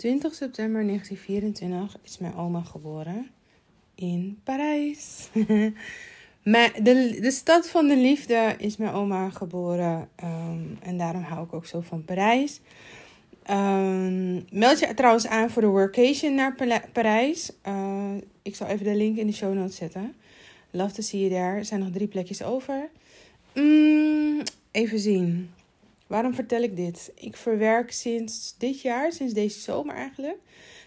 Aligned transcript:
20 0.00 0.34
september 0.34 0.86
1924 0.86 2.00
is 2.02 2.18
mijn 2.18 2.34
oma 2.34 2.62
geboren 2.62 3.30
in 3.94 4.40
Parijs. 4.44 5.28
de, 6.82 7.18
de 7.20 7.30
stad 7.30 7.68
van 7.68 7.88
de 7.88 7.96
liefde 7.96 8.54
is 8.58 8.76
mijn 8.76 8.92
oma 8.92 9.30
geboren 9.30 10.08
ehm, 10.16 10.58
en 10.82 10.98
daarom 10.98 11.22
hou 11.22 11.44
ik 11.44 11.52
ook 11.52 11.66
zo 11.66 11.80
van 11.80 12.04
Parijs. 12.04 12.60
Um, 13.50 14.44
meld 14.50 14.78
je 14.78 14.94
trouwens 14.94 15.26
aan 15.26 15.50
voor 15.50 15.62
de 15.62 15.68
workation 15.68 16.34
naar 16.34 16.54
Parijs. 16.92 17.52
Uh, 17.68 18.14
ik 18.42 18.56
zal 18.56 18.66
even 18.66 18.84
de 18.84 18.96
link 18.96 19.16
in 19.16 19.26
de 19.26 19.32
show 19.32 19.54
notes 19.54 19.76
zetten. 19.76 20.14
Love 20.70 20.94
to 20.94 21.02
see 21.02 21.20
you 21.20 21.30
there. 21.32 21.56
Er 21.56 21.64
zijn 21.64 21.80
nog 21.80 21.90
drie 21.90 22.08
plekjes 22.08 22.42
over. 22.42 22.88
Mm, 23.54 24.42
even 24.70 24.98
zien. 24.98 25.50
Waarom 26.10 26.34
vertel 26.34 26.62
ik 26.62 26.76
dit? 26.76 27.12
Ik 27.14 27.36
verwerk 27.36 27.92
sinds 27.92 28.54
dit 28.58 28.80
jaar, 28.80 29.12
sinds 29.12 29.32
deze 29.32 29.60
zomer 29.60 29.94
eigenlijk, 29.94 30.38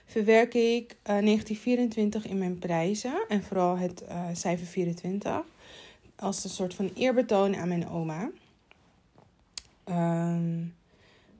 verwerk 0.06 0.54
ik 0.54 0.92
uh, 0.92 1.18
eh, 1.18 1.26
1924 1.26 2.28
in 2.28 2.38
mijn 2.38 2.60
prijzen. 2.60 3.26
En 3.28 3.44
vooral 3.44 3.78
het 3.78 4.04
uh, 4.10 4.26
cijfer 4.34 4.66
24. 4.66 5.42
Als 6.16 6.44
een 6.44 6.50
soort 6.50 6.74
van 6.74 6.92
eerbetoon 6.96 7.56
aan 7.56 7.68
mijn 7.68 7.90
oma. 7.90 8.30
Um, 9.86 10.76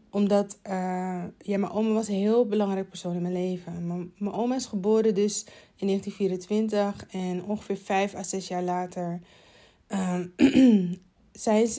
omdat 0.10 0.58
uh, 0.68 1.24
ja, 1.38 1.58
mijn 1.58 1.72
oma 1.72 1.94
was 1.94 2.08
een 2.08 2.16
heel 2.16 2.46
belangrijk 2.46 2.90
persoon 2.90 3.16
in 3.16 3.22
mijn 3.22 3.34
leven. 3.34 3.88
Mijn, 4.18 4.34
oma 4.34 4.56
is 4.56 4.66
geboren 4.66 5.16
dus 5.16 5.46
in 5.76 5.88
1924 5.88 7.06
en 7.12 7.44
ongeveer 7.44 7.78
vijf 7.78 8.16
à 8.16 8.24
zes 8.24 8.48
jaar 8.48 8.64
later 8.64 9.20
uh, 9.90 10.20
zij, 11.32 11.70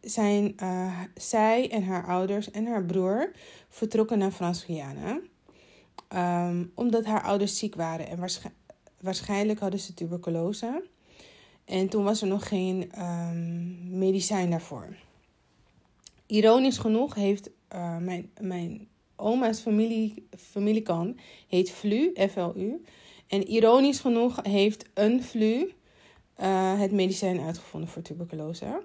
zijn 0.00 0.54
uh, 0.62 1.00
zij 1.14 1.70
en 1.70 1.84
haar 1.84 2.06
ouders 2.06 2.50
en 2.50 2.66
haar 2.66 2.84
broer 2.84 3.32
vertrokken 3.68 4.18
naar 4.18 4.30
Frans-Guyana. 4.30 5.20
Um, 6.48 6.72
omdat 6.74 7.04
haar 7.04 7.22
ouders 7.22 7.58
ziek 7.58 7.74
waren 7.74 8.08
en 8.08 8.28
waarschijnlijk 9.00 9.58
hadden 9.58 9.80
ze 9.80 9.94
tuberculose. 9.94 10.82
En 11.64 11.88
toen 11.88 12.04
was 12.04 12.22
er 12.22 12.28
nog 12.28 12.48
geen 12.48 12.90
um, 12.98 13.98
medicijn 13.98 14.50
daarvoor. 14.50 14.96
Ironisch 16.26 16.78
genoeg 16.78 17.14
heeft 17.14 17.50
uh, 17.74 17.96
mijn, 17.96 18.30
mijn 18.40 18.88
oma's 19.16 19.60
familie, 19.60 20.26
familiekant 20.36 21.20
heet 21.48 21.70
Flu, 21.70 22.12
F-L-U. 22.30 22.84
En 23.26 23.48
ironisch 23.48 24.00
genoeg 24.00 24.38
heeft 24.42 24.84
een 24.94 25.22
Flu 25.22 25.72
uh, 26.40 26.80
het 26.80 26.92
medicijn 26.92 27.40
uitgevonden 27.40 27.90
voor 27.90 28.02
tuberculose. 28.02 28.82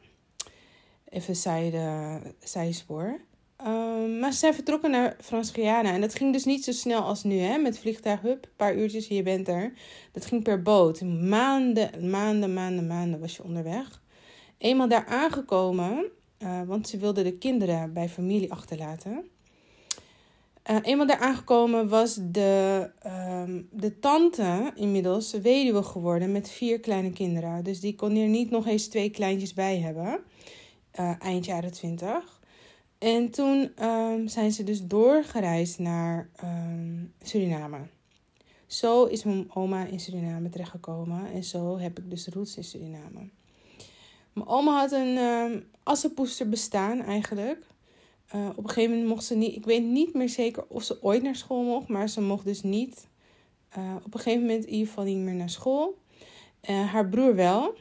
Even 1.10 1.36
zijde, 1.36 2.20
zijspoor. 2.40 3.20
Um, 3.68 4.20
maar 4.20 4.32
ze 4.32 4.38
zijn 4.38 4.54
vertrokken 4.54 4.92
naar 4.92 5.16
Frans-Guyana. 5.22 5.94
En 5.94 6.02
dat 6.02 6.16
ging 6.16 6.34
dus 6.34 6.46
niet 6.46 6.64
zo 6.64 6.72
snel 6.72 7.02
als 7.02 7.24
nu, 7.24 7.38
hè? 7.38 7.58
Met 7.58 7.80
vliegtuig, 7.80 8.22
hup, 8.22 8.44
een 8.44 8.50
paar 8.56 8.76
uurtjes 8.76 9.08
en 9.08 9.16
je 9.16 9.24
bent 9.24 9.48
er. 9.48 9.74
Dat 10.12 10.26
ging 10.26 10.44
per 10.44 10.62
boot. 10.62 11.02
Maanden, 11.02 12.10
maanden, 12.10 12.54
maanden, 12.54 12.88
maanden 12.88 13.20
was 13.20 13.36
je 13.36 13.44
onderweg. 13.44 14.02
Eenmaal 14.58 14.88
daar 14.88 15.06
aangekomen, 15.06 16.06
uh, 16.40 16.62
want 16.66 16.90
ze 16.90 16.98
wilden 16.98 17.24
de 17.24 17.38
kinderen 17.38 17.94
bij 17.94 18.10
familie 18.10 18.52
achterlaten. 18.52 19.30
Uh, 20.72 20.78
eenmaal 20.82 21.08
daar 21.08 21.20
aangekomen 21.20 21.90
was 21.90 22.18
de, 22.22 22.90
uh, 23.06 23.44
de 23.72 24.00
tante 24.00 24.72
inmiddels 24.76 25.32
weduwe 25.32 25.84
geworden 25.84 26.32
met 26.32 26.50
vier 26.50 26.80
kleine 26.80 27.12
kinderen. 27.12 27.64
Dus 27.64 27.80
die 27.80 27.96
kon 27.96 28.16
er 28.16 28.28
niet 28.28 28.50
nog 28.50 28.68
eens 28.68 28.88
twee 28.88 29.10
kleintjes 29.10 29.54
bij 29.54 29.80
hebben. 29.80 30.20
Uh, 31.00 31.12
eind 31.20 31.46
jaren 31.46 31.72
twintig. 31.72 32.42
En 32.98 33.30
toen 33.30 33.84
um, 33.86 34.28
zijn 34.28 34.52
ze 34.52 34.64
dus 34.64 34.86
doorgereisd 34.86 35.80
naar 35.80 36.30
um, 36.44 37.14
Suriname. 37.22 37.80
Zo 38.68 39.04
is 39.06 39.24
mijn 39.24 39.48
oma 39.54 39.86
in 39.86 40.00
Suriname 40.00 40.50
terechtgekomen. 40.50 41.32
En 41.32 41.44
zo 41.44 41.78
heb 41.78 42.00
ik 42.00 42.10
dus 42.10 42.28
roots 42.28 42.58
in 42.58 42.64
Suriname. 42.64 43.30
Mijn 44.34 44.48
oma 44.48 44.80
had 44.80 44.92
een 44.92 45.16
uh, 45.16 45.62
assenpoester 45.84 46.50
bestaan 46.50 47.02
eigenlijk. 47.02 47.66
Uh, 48.36 48.50
op 48.56 48.64
een 48.64 48.70
gegeven 48.70 48.92
moment 48.92 49.10
mocht 49.10 49.24
ze 49.24 49.36
niet... 49.36 49.56
Ik 49.56 49.66
weet 49.66 49.84
niet 49.84 50.14
meer 50.14 50.30
zeker 50.30 50.66
of 50.68 50.84
ze 50.84 51.04
ooit 51.04 51.24
naar 51.24 51.36
school 51.36 51.64
mocht. 51.64 51.88
Maar 51.88 52.10
ze 52.10 52.22
mocht 52.22 52.46
dus 52.46 52.64
niet... 52.64 53.08
Uh, 53.78 53.96
op 54.04 54.14
een 54.14 54.20
gegeven 54.20 54.46
moment 54.46 54.66
in 54.66 54.72
ieder 54.72 54.88
geval 54.88 55.04
niet 55.04 55.18
meer 55.18 55.34
naar 55.34 55.50
school. 55.50 55.98
Haar 56.62 57.10
broer 57.10 57.36
wel. 57.36 57.76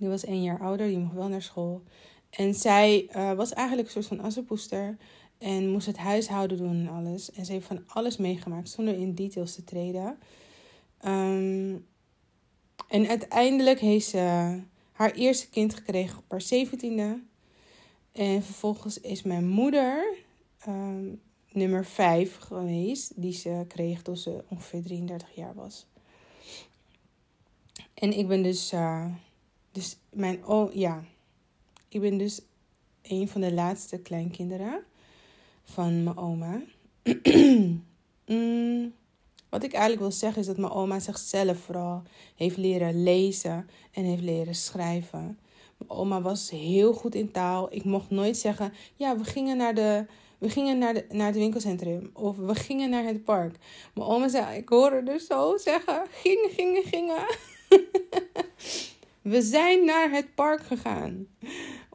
Die 0.00 0.08
was 0.08 0.24
één 0.24 0.42
jaar 0.42 0.60
ouder. 0.60 0.86
Die 0.86 0.98
mocht 0.98 1.14
wel 1.14 1.28
naar 1.28 1.42
school. 1.42 1.82
En 2.30 2.54
zij 2.54 3.08
was 3.36 3.52
eigenlijk 3.52 3.86
een 3.86 4.02
soort 4.02 4.18
van 4.18 4.26
assenpoester. 4.26 4.96
En 5.38 5.70
moest 5.70 5.86
het 5.86 5.98
huishouden 5.98 6.56
doen 6.56 6.86
en 6.86 6.88
alles. 6.88 7.32
En 7.32 7.44
ze 7.44 7.52
heeft 7.52 7.66
van 7.66 7.82
alles 7.86 8.16
meegemaakt. 8.16 8.68
Zonder 8.68 8.94
in 8.94 9.14
details 9.14 9.54
te 9.54 9.64
treden. 9.64 10.18
Um, 11.04 11.86
en 12.88 13.08
uiteindelijk 13.08 13.80
heeft 13.80 14.06
ze 14.06 14.58
haar 14.92 15.10
eerste 15.10 15.48
kind 15.48 15.74
gekregen 15.74 16.18
op 16.18 16.24
haar 16.28 16.40
zeventiende. 16.40 17.20
En 18.12 18.42
vervolgens 18.42 19.00
is 19.00 19.22
mijn 19.22 19.48
moeder 19.48 20.16
um, 20.68 21.20
nummer 21.52 21.84
5 21.84 22.36
geweest, 22.36 23.12
die 23.16 23.32
ze 23.32 23.64
kreeg 23.68 24.02
toen 24.02 24.16
ze 24.16 24.44
ongeveer 24.48 24.82
33 24.82 25.34
jaar 25.34 25.54
was. 25.54 25.86
En 27.94 28.18
ik 28.18 28.28
ben 28.28 28.42
dus, 28.42 28.72
uh, 28.72 29.06
dus 29.72 29.96
mijn, 30.10 30.46
oh 30.46 30.74
ja, 30.74 31.04
ik 31.88 32.00
ben 32.00 32.18
dus 32.18 32.40
een 33.02 33.28
van 33.28 33.40
de 33.40 33.52
laatste 33.52 33.98
kleinkinderen 33.98 34.84
van 35.64 36.04
mijn 36.04 36.16
oma. 36.16 36.62
mm, 38.26 38.92
wat 39.48 39.62
ik 39.62 39.72
eigenlijk 39.72 40.00
wil 40.00 40.10
zeggen 40.10 40.40
is 40.40 40.46
dat 40.46 40.56
mijn 40.56 40.72
oma 40.72 40.98
zichzelf 40.98 41.58
vooral 41.58 42.02
heeft 42.36 42.56
leren 42.56 43.02
lezen 43.02 43.68
en 43.92 44.04
heeft 44.04 44.22
leren 44.22 44.54
schrijven. 44.54 45.38
Mijn 45.76 45.90
oma 45.90 46.20
was 46.20 46.50
heel 46.50 46.92
goed 46.92 47.14
in 47.14 47.30
taal. 47.30 47.74
Ik 47.74 47.84
mocht 47.84 48.10
nooit 48.10 48.36
zeggen, 48.36 48.72
ja, 48.96 49.18
we 49.18 49.24
gingen 49.24 49.56
naar, 49.56 49.74
de, 49.74 50.06
we 50.38 50.48
gingen 50.48 50.78
naar, 50.78 50.94
de, 50.94 51.06
naar 51.08 51.26
het 51.26 51.36
winkelcentrum 51.36 52.10
of 52.12 52.36
we 52.36 52.54
gingen 52.54 52.90
naar 52.90 53.04
het 53.04 53.24
park. 53.24 53.56
Mijn 53.94 54.08
oma 54.08 54.28
zei, 54.28 54.56
ik 54.56 54.68
hoorde 54.68 55.02
dus 55.02 55.26
zo 55.26 55.56
zeggen, 55.56 56.06
gingen, 56.10 56.50
gingen, 56.50 56.82
gingen. 56.82 57.26
we 59.22 59.42
zijn 59.42 59.84
naar 59.84 60.10
het 60.10 60.34
park 60.34 60.62
gegaan. 60.62 61.26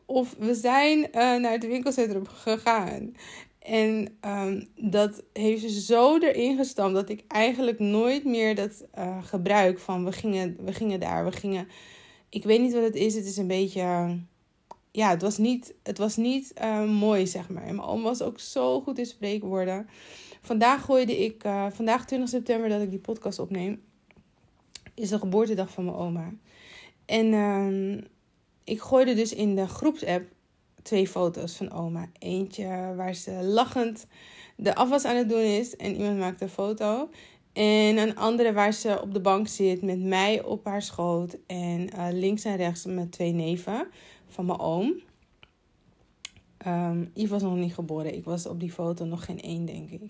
Of 0.05 0.35
we 0.39 0.53
zijn 0.53 0.99
uh, 0.99 1.11
naar 1.13 1.51
het 1.51 1.67
winkelcentrum 1.67 2.27
gegaan. 2.27 3.13
En 3.59 4.17
um, 4.25 4.67
dat 4.75 5.23
heeft 5.33 5.61
ze 5.61 5.81
zo 5.81 6.17
erin 6.17 6.57
gestampt 6.57 6.93
dat 6.93 7.09
ik 7.09 7.23
eigenlijk 7.27 7.79
nooit 7.79 8.25
meer 8.25 8.55
dat 8.55 8.85
uh, 8.97 9.23
gebruik 9.23 9.79
van 9.79 10.05
we 10.05 10.11
gingen, 10.11 10.57
we 10.59 10.73
gingen 10.73 10.99
daar, 10.99 11.25
we 11.25 11.31
gingen. 11.31 11.67
Ik 12.29 12.43
weet 12.43 12.61
niet 12.61 12.73
wat 12.73 12.83
het 12.83 12.95
is. 12.95 13.15
Het 13.15 13.25
is 13.25 13.37
een 13.37 13.47
beetje. 13.47 14.17
Ja, 14.91 15.09
het 15.09 15.21
was 15.21 15.37
niet, 15.37 15.73
het 15.83 15.97
was 15.97 16.15
niet 16.15 16.53
uh, 16.61 16.89
mooi, 16.89 17.27
zeg 17.27 17.49
maar. 17.49 17.63
En 17.63 17.75
mijn 17.75 17.87
oom 17.87 18.01
was 18.01 18.21
ook 18.21 18.39
zo 18.39 18.81
goed 18.81 18.97
in 18.97 19.05
spreekwoorden. 19.05 19.87
Vandaag 20.41 20.85
gooide 20.85 21.23
ik, 21.23 21.43
vandaag 21.71 22.05
20 22.05 22.29
september 22.29 22.69
dat 22.69 22.81
ik 22.81 22.89
die 22.89 22.99
podcast 22.99 23.39
opneem, 23.39 23.81
is 24.93 25.09
de 25.09 25.19
geboortedag 25.19 25.71
van 25.71 25.85
mijn 25.85 25.97
oma. 25.97 26.33
En 27.05 27.25
uh, 27.25 28.03
ik 28.63 28.81
gooide 28.81 29.13
dus 29.13 29.33
in 29.33 29.55
de 29.55 29.67
groepsapp 29.67 30.25
twee 30.81 31.07
foto's 31.07 31.55
van 31.55 31.71
oma. 31.71 32.09
Eentje 32.19 32.93
waar 32.95 33.13
ze 33.13 33.31
lachend 33.31 34.05
de 34.55 34.75
afwas 34.75 35.05
aan 35.05 35.15
het 35.15 35.29
doen 35.29 35.43
is 35.43 35.75
en 35.75 35.95
iemand 35.95 36.17
maakt 36.17 36.41
een 36.41 36.49
foto. 36.49 37.09
En 37.53 37.97
een 37.97 38.15
andere 38.15 38.53
waar 38.53 38.73
ze 38.73 39.01
op 39.01 39.13
de 39.13 39.21
bank 39.21 39.47
zit 39.47 39.81
met 39.81 40.03
mij 40.03 40.43
op 40.43 40.65
haar 40.65 40.81
schoot. 40.81 41.37
En 41.47 41.89
uh, 41.95 42.07
links 42.11 42.43
en 42.43 42.55
rechts 42.55 42.85
met 42.85 43.11
twee 43.11 43.31
neven 43.31 43.87
van 44.27 44.45
mijn 44.45 44.59
oom. 44.59 44.93
Um, 46.67 47.11
Yves 47.13 47.29
was 47.29 47.41
nog 47.41 47.55
niet 47.55 47.73
geboren. 47.73 48.15
Ik 48.15 48.23
was 48.23 48.45
op 48.45 48.59
die 48.59 48.71
foto 48.71 49.05
nog 49.05 49.25
geen 49.25 49.41
één, 49.41 49.65
denk 49.65 49.89
ik. 49.89 50.01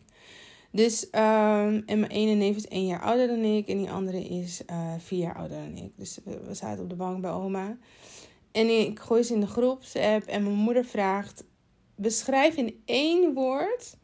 Dus, 0.75 1.05
um, 1.05 1.83
en 1.85 1.99
mijn 1.99 2.07
ene 2.07 2.33
neef 2.33 2.55
is 2.55 2.67
één 2.67 2.85
jaar 2.85 3.01
ouder 3.01 3.27
dan 3.27 3.43
ik. 3.43 3.67
En 3.67 3.77
die 3.77 3.91
andere 3.91 4.23
is 4.23 4.61
uh, 4.69 4.93
vier 4.97 5.19
jaar 5.19 5.35
ouder 5.35 5.57
dan 5.57 5.77
ik. 5.77 5.91
Dus 5.95 6.19
we, 6.23 6.53
zaten 6.53 6.83
op 6.83 6.89
de 6.89 6.95
bank 6.95 7.21
bij 7.21 7.31
oma. 7.31 7.77
En 8.51 8.79
ik 8.79 8.99
gooi 8.99 9.23
ze 9.23 9.33
in 9.33 9.39
de 9.39 9.47
groepsapp 9.47 10.23
en 10.23 10.43
mijn 10.43 10.55
moeder 10.55 10.85
vraagt: 10.85 11.43
beschrijf 11.95 12.55
in 12.55 12.81
één 12.85 13.33
woord 13.33 13.97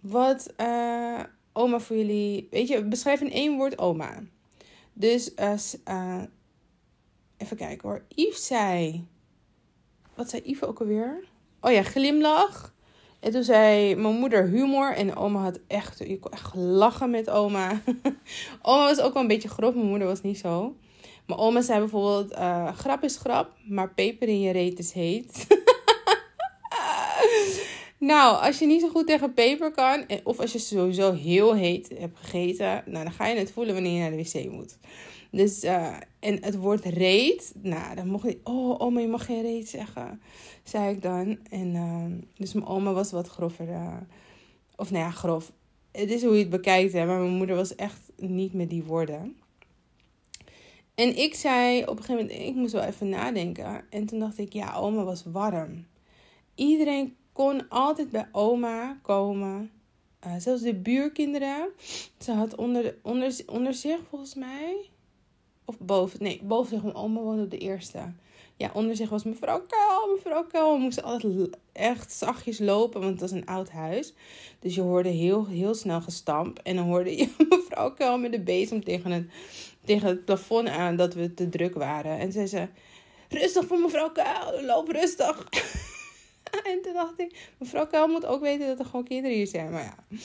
wat 0.00 0.54
uh, 0.60 1.22
oma 1.52 1.80
voor 1.80 1.96
jullie. 1.96 2.48
Weet 2.50 2.68
je, 2.68 2.84
beschrijf 2.84 3.20
in 3.20 3.32
één 3.32 3.56
woord 3.56 3.78
oma. 3.78 4.22
Dus 4.92 5.32
uh, 5.34 6.22
even 7.36 7.56
kijken 7.56 7.88
hoor. 7.88 8.04
Yves 8.08 8.46
zei. 8.46 9.06
Wat 10.14 10.30
zei 10.30 10.42
Yves 10.44 10.68
ook 10.68 10.80
alweer? 10.80 11.24
Oh 11.60 11.72
ja, 11.72 11.82
glimlach. 11.82 12.74
En 13.20 13.32
toen 13.32 13.42
zei 13.42 13.96
mijn 13.96 14.14
moeder 14.14 14.48
humor. 14.48 14.94
En 14.94 15.16
oma 15.16 15.42
had 15.42 15.58
echt. 15.66 16.00
Ik 16.00 16.20
kon 16.20 16.32
echt 16.32 16.54
lachen 16.54 17.10
met 17.10 17.30
oma. 17.30 17.80
oma 18.62 18.84
was 18.84 19.00
ook 19.00 19.12
wel 19.12 19.22
een 19.22 19.28
beetje 19.28 19.48
grof. 19.48 19.74
Mijn 19.74 19.86
moeder 19.86 20.08
was 20.08 20.22
niet 20.22 20.38
zo. 20.38 20.76
Mijn 21.26 21.40
oma 21.40 21.60
zei 21.60 21.78
bijvoorbeeld: 21.78 22.32
uh, 22.32 22.72
grap 22.72 23.02
is 23.04 23.16
grap, 23.16 23.52
maar 23.64 23.94
peper 23.94 24.28
in 24.28 24.40
je 24.40 24.52
reet 24.52 24.78
is 24.78 24.92
heet. 24.92 25.46
Nou, 27.98 28.42
als 28.44 28.58
je 28.58 28.66
niet 28.66 28.80
zo 28.80 28.88
goed 28.88 29.06
tegen 29.06 29.34
peper 29.34 29.70
kan, 29.70 30.06
of 30.24 30.40
als 30.40 30.52
je 30.52 30.58
sowieso 30.58 31.12
heel 31.12 31.54
heet 31.54 31.88
hebt 31.98 32.18
gegeten, 32.18 32.82
nou, 32.86 33.04
dan 33.04 33.12
ga 33.12 33.26
je 33.26 33.38
het 33.38 33.52
voelen 33.52 33.74
wanneer 33.74 33.92
je 33.92 34.00
naar 34.00 34.10
de 34.10 34.16
wc 34.16 34.50
moet. 34.50 34.78
Dus, 35.30 35.64
uh, 35.64 35.96
en 36.18 36.44
het 36.44 36.56
woord 36.56 36.84
reet, 36.84 37.52
nou, 37.62 37.94
dan 37.94 38.08
mocht 38.08 38.24
je, 38.24 38.40
oh, 38.44 38.80
oma, 38.80 39.00
je 39.00 39.08
mag 39.08 39.24
geen 39.24 39.42
reet 39.42 39.68
zeggen, 39.68 40.20
zei 40.62 40.94
ik 40.94 41.02
dan. 41.02 41.38
En 41.50 41.74
uh, 41.74 42.28
dus 42.36 42.52
mijn 42.52 42.66
oma 42.66 42.92
was 42.92 43.10
wat 43.10 43.28
grover, 43.28 43.68
uh, 43.68 43.96
of 44.76 44.90
nou 44.90 45.04
ja, 45.04 45.10
grof. 45.10 45.52
Het 45.92 46.10
is 46.10 46.22
hoe 46.22 46.32
je 46.32 46.40
het 46.40 46.50
bekijkt, 46.50 46.92
hè, 46.92 47.06
maar 47.06 47.18
mijn 47.18 47.36
moeder 47.36 47.56
was 47.56 47.74
echt 47.74 48.00
niet 48.16 48.52
met 48.52 48.70
die 48.70 48.84
woorden. 48.84 49.36
En 50.94 51.18
ik 51.18 51.34
zei 51.34 51.82
op 51.82 51.98
een 51.98 52.04
gegeven 52.04 52.26
moment, 52.26 52.48
ik 52.48 52.54
moest 52.54 52.72
wel 52.72 52.82
even 52.82 53.08
nadenken. 53.08 53.84
En 53.90 54.06
toen 54.06 54.18
dacht 54.18 54.38
ik, 54.38 54.52
ja, 54.52 54.74
oma 54.74 55.04
was 55.04 55.24
warm. 55.24 55.86
Iedereen 56.54 57.16
kon 57.32 57.68
altijd 57.68 58.10
bij 58.10 58.28
oma 58.32 58.98
komen. 59.02 59.70
Uh, 60.26 60.32
zelfs 60.38 60.62
de 60.62 60.74
buurkinderen. 60.74 61.68
Ze 62.18 62.32
had 62.32 62.54
onder, 62.54 62.98
onder, 63.02 63.36
onder 63.46 63.74
zich, 63.74 63.98
volgens 64.08 64.34
mij. 64.34 64.90
Of 65.68 65.78
boven. 65.78 66.22
Nee, 66.22 66.40
boven 66.42 66.70
zich. 66.70 66.82
Mijn 66.82 66.94
oma 66.94 67.20
woonde 67.20 67.42
op 67.42 67.50
de 67.50 67.58
eerste. 67.58 68.12
Ja, 68.56 68.70
onder 68.74 68.96
zich 68.96 69.08
was 69.08 69.24
mevrouw 69.24 69.66
Kuil. 69.66 70.14
Mevrouw 70.14 70.44
Kuil. 70.44 70.72
We 70.72 70.78
moesten 70.78 71.02
altijd 71.02 71.56
echt 71.72 72.12
zachtjes 72.12 72.58
lopen, 72.58 73.00
want 73.00 73.12
het 73.12 73.20
was 73.20 73.30
een 73.30 73.46
oud 73.46 73.70
huis. 73.70 74.14
Dus 74.58 74.74
je 74.74 74.80
hoorde 74.80 75.08
heel, 75.08 75.46
heel 75.46 75.74
snel 75.74 76.00
gestamp. 76.00 76.58
En 76.58 76.76
dan 76.76 76.84
hoorde 76.84 77.16
je 77.16 77.28
mevrouw 77.48 77.94
Kuil 77.94 78.18
met 78.18 78.32
de 78.32 78.40
bezem 78.40 78.84
tegen 78.84 79.10
het, 79.10 79.28
tegen 79.84 80.08
het 80.08 80.24
plafond 80.24 80.68
aan 80.68 80.96
dat 80.96 81.14
we 81.14 81.34
te 81.34 81.48
druk 81.48 81.74
waren. 81.74 82.18
En 82.18 82.32
zei 82.32 82.46
ze: 82.46 82.68
Rustig 83.28 83.66
voor 83.66 83.78
mevrouw 83.78 84.10
Kuil, 84.10 84.64
loop 84.64 84.88
rustig. 84.88 85.48
en 86.72 86.82
toen 86.82 86.92
dacht 86.92 87.20
ik, 87.20 87.50
mevrouw 87.58 87.86
Kuil 87.86 88.08
moet 88.08 88.26
ook 88.26 88.40
weten 88.40 88.66
dat 88.66 88.78
er 88.78 88.84
gewoon 88.84 89.04
kinderen 89.04 89.36
hier 89.36 89.46
zijn. 89.46 89.70
Maar 89.70 89.82
ja. 89.82 90.16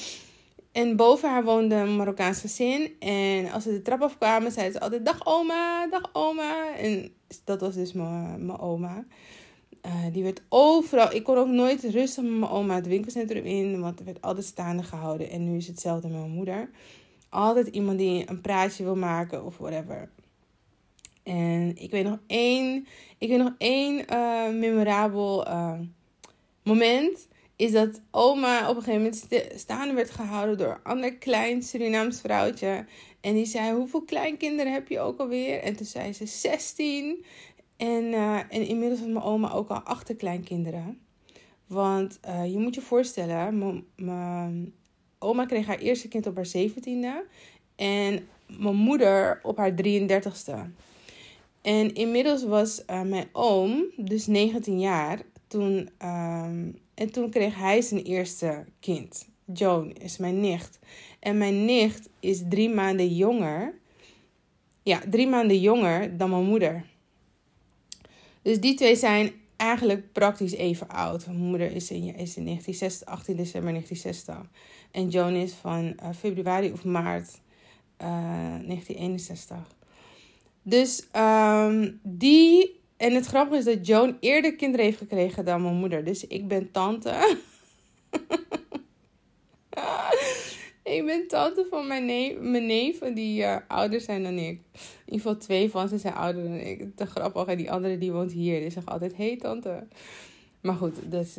En 0.73 0.95
boven 0.95 1.29
haar 1.29 1.43
woonde 1.43 1.75
een 1.75 1.95
Marokkaans 1.95 2.39
gezin. 2.39 2.95
En 2.99 3.51
als 3.51 3.63
ze 3.63 3.69
de 3.69 3.81
trap 3.81 4.01
afkwamen, 4.01 4.51
zeiden 4.51 4.73
ze 4.73 4.79
altijd: 4.79 5.05
Dag 5.05 5.25
oma, 5.25 5.87
dag 5.87 6.09
oma. 6.13 6.75
En 6.75 7.13
dat 7.43 7.61
was 7.61 7.73
dus 7.73 7.93
mijn, 7.93 8.59
oma. 8.59 9.05
Uh, 9.85 10.13
die 10.13 10.23
werd 10.23 10.41
overal. 10.49 11.13
Ik 11.13 11.23
kon 11.23 11.37
ook 11.37 11.47
nooit 11.47 11.83
rustig 11.83 12.23
met 12.23 12.33
mijn 12.33 12.51
oma 12.51 12.75
het 12.75 12.87
winkelcentrum 12.87 13.45
in, 13.45 13.81
want 13.81 13.99
er 13.99 14.05
werd 14.05 14.21
altijd 14.21 14.45
staande 14.45 14.83
gehouden. 14.83 15.29
En 15.29 15.51
nu 15.51 15.57
is 15.57 15.67
hetzelfde 15.67 16.07
met 16.07 16.19
mijn 16.19 16.31
moeder. 16.31 16.69
Altijd 17.29 17.67
iemand 17.67 17.97
die 17.97 18.29
een 18.29 18.41
praatje 18.41 18.83
wil 18.83 18.95
maken 18.95 19.45
of 19.45 19.57
whatever. 19.57 20.09
En 21.23 21.77
ik 21.77 21.91
weet 21.91 22.03
nog 22.03 22.17
één, 22.27 22.87
ik 23.17 23.29
weet 23.29 23.37
nog 23.37 23.53
één 23.57 24.05
uh, 24.13 24.49
memorabel 24.49 25.47
uh, 25.47 25.79
moment 26.63 27.27
is 27.63 27.71
dat 27.71 28.01
oma 28.11 28.69
op 28.69 28.75
een 28.75 28.83
gegeven 28.83 29.01
moment 29.01 29.59
staande 29.59 29.93
werd 29.93 30.09
gehouden 30.09 30.57
door 30.57 30.67
een 30.67 30.83
ander 30.83 31.15
klein 31.15 31.63
Surinaams 31.63 32.21
vrouwtje. 32.21 32.85
En 33.21 33.33
die 33.33 33.45
zei: 33.45 33.75
Hoeveel 33.75 34.01
kleinkinderen 34.01 34.73
heb 34.73 34.87
je 34.87 34.99
ook 34.99 35.19
alweer? 35.19 35.59
En 35.59 35.75
toen 35.75 35.85
zei 35.85 36.13
ze: 36.13 36.25
16. 36.25 37.25
En, 37.77 38.03
uh, 38.03 38.37
en 38.37 38.67
inmiddels 38.67 38.99
had 38.99 39.09
mijn 39.09 39.25
oma 39.25 39.51
ook 39.51 39.69
al 39.69 39.79
achterkleinkinderen. 39.79 40.99
Want 41.67 42.19
uh, 42.27 42.51
je 42.51 42.59
moet 42.59 42.75
je 42.75 42.81
voorstellen: 42.81 43.85
mijn 43.95 44.73
oma 45.19 45.45
kreeg 45.45 45.65
haar 45.65 45.79
eerste 45.79 46.07
kind 46.07 46.27
op 46.27 46.35
haar 46.35 46.51
17e. 46.57 47.29
En 47.75 48.27
mijn 48.47 48.75
moeder 48.75 49.39
op 49.43 49.57
haar 49.57 49.71
33ste. 49.71 50.71
En 51.61 51.93
inmiddels 51.93 52.43
was 52.43 52.83
uh, 52.89 53.01
mijn 53.01 53.27
oom, 53.31 53.85
dus 53.95 54.27
19 54.27 54.79
jaar, 54.79 55.21
toen, 55.47 55.89
um, 56.03 56.81
en 56.93 57.11
toen 57.11 57.29
kreeg 57.29 57.55
hij 57.55 57.81
zijn 57.81 58.03
eerste 58.03 58.65
kind. 58.79 59.27
Joan 59.53 59.91
is 59.91 60.17
mijn 60.17 60.39
nicht. 60.39 60.79
En 61.19 61.37
mijn 61.37 61.65
nicht 61.65 62.09
is 62.19 62.41
drie 62.49 62.69
maanden 62.69 63.15
jonger. 63.15 63.73
Ja, 64.83 65.01
drie 65.09 65.27
maanden 65.27 65.59
jonger 65.59 66.17
dan 66.17 66.29
mijn 66.29 66.45
moeder. 66.45 66.85
Dus 68.41 68.59
die 68.59 68.73
twee 68.73 68.95
zijn 68.95 69.31
eigenlijk 69.55 70.11
praktisch 70.11 70.53
even 70.53 70.87
oud. 70.87 71.25
Mijn 71.25 71.37
moeder 71.37 71.71
is 71.71 71.91
in, 71.91 72.03
is 72.03 72.37
in 72.37 72.45
1960, 72.45 73.07
18 73.07 73.35
december 73.35 73.71
1960. 73.71 74.49
En 74.91 75.09
Joan 75.09 75.33
is 75.33 75.53
van 75.53 75.83
uh, 76.03 76.09
februari 76.17 76.71
of 76.71 76.83
maart 76.83 77.41
uh, 78.01 78.07
eh, 78.07 78.67
1961. 78.67 79.57
Dus 80.61 81.07
um, 81.15 81.99
die 82.03 82.81
en 82.97 83.13
het 83.13 83.25
grappige 83.25 83.57
is 83.57 83.65
dat 83.65 83.87
Joan 83.87 84.17
eerder 84.19 84.55
kinderen 84.55 84.85
heeft 84.85 84.97
gekregen 84.97 85.45
dan 85.45 85.61
mijn 85.61 85.75
moeder. 85.75 86.03
Dus 86.03 86.27
ik 86.27 86.47
ben 86.47 86.71
tante. 86.71 87.09
ik 90.83 91.05
ben 91.05 91.27
tante 91.27 91.65
van 91.69 91.87
mijn, 91.87 92.05
neef, 92.05 92.39
mijn 92.39 92.65
neven 92.65 93.13
die 93.13 93.41
uh, 93.41 93.57
ouder 93.67 94.01
zijn 94.01 94.23
dan 94.23 94.37
ik. 94.37 94.59
In 94.73 94.79
ieder 95.05 95.21
geval 95.21 95.37
twee 95.37 95.69
van 95.69 95.87
ze 95.87 95.97
zijn 95.97 96.13
ouder 96.13 96.43
dan 96.43 96.53
ik. 96.53 96.95
Te 96.95 97.05
grappig. 97.05 97.45
En 97.45 97.57
die 97.57 97.71
andere 97.71 97.97
die 97.97 98.11
woont 98.11 98.31
hier. 98.31 98.59
Die 98.59 98.69
zegt 98.69 98.89
altijd, 98.89 99.17
hey 99.17 99.37
tante. 99.37 99.87
Maar 100.61 100.75
goed, 100.75 100.95
dat 101.11 101.37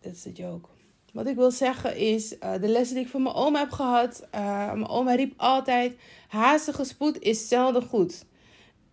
is 0.00 0.22
de 0.22 0.32
joke. 0.32 0.68
Wat 1.12 1.26
ik 1.26 1.36
wil 1.36 1.50
zeggen 1.50 1.96
is, 1.96 2.32
uh, 2.32 2.52
de 2.60 2.68
lessen 2.68 2.94
die 2.94 3.04
ik 3.04 3.10
van 3.10 3.22
mijn 3.22 3.34
oma 3.34 3.58
heb 3.58 3.70
gehad. 3.70 4.26
Uh, 4.34 4.72
mijn 4.72 4.88
oma 4.88 5.14
riep 5.14 5.32
altijd, 5.36 5.96
haastige 6.28 6.84
spoed 6.84 7.18
is 7.18 7.48
zelden 7.48 7.82
goed. 7.82 8.24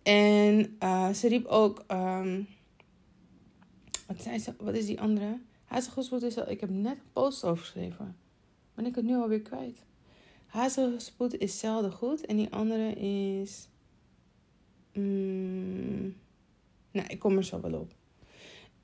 En 0.04 0.76
uh, 0.82 1.10
ze 1.10 1.28
riep 1.28 1.46
ook. 1.46 1.84
Um, 1.88 2.46
wat, 4.06 4.22
zei 4.22 4.38
ze, 4.38 4.54
wat 4.58 4.74
is 4.74 4.86
die 4.86 5.00
andere? 5.00 5.40
Hazengespoed 5.64 6.22
is 6.22 6.38
al. 6.38 6.50
Ik 6.50 6.60
heb 6.60 6.70
net 6.70 6.96
een 6.96 7.12
post 7.12 7.44
over 7.44 7.64
geschreven. 7.64 8.16
Ben 8.74 8.86
ik 8.86 8.94
het 8.94 9.04
nu 9.04 9.16
alweer 9.16 9.40
kwijt? 9.40 9.78
Hazengespoed 10.46 11.38
is 11.38 11.58
zelden 11.58 11.92
goed. 11.92 12.26
En 12.26 12.36
die 12.36 12.52
andere 12.52 12.92
is. 12.92 13.68
Mm, 14.92 16.16
nou, 16.90 17.06
ik 17.08 17.18
kom 17.18 17.36
er 17.36 17.44
zo 17.44 17.60
wel 17.60 17.80
op. 17.80 17.92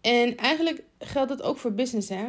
En 0.01 0.37
eigenlijk 0.37 0.83
geldt 0.99 1.29
dat 1.29 1.43
ook 1.43 1.59
voor 1.59 1.73
business, 1.73 2.09
hè? 2.09 2.29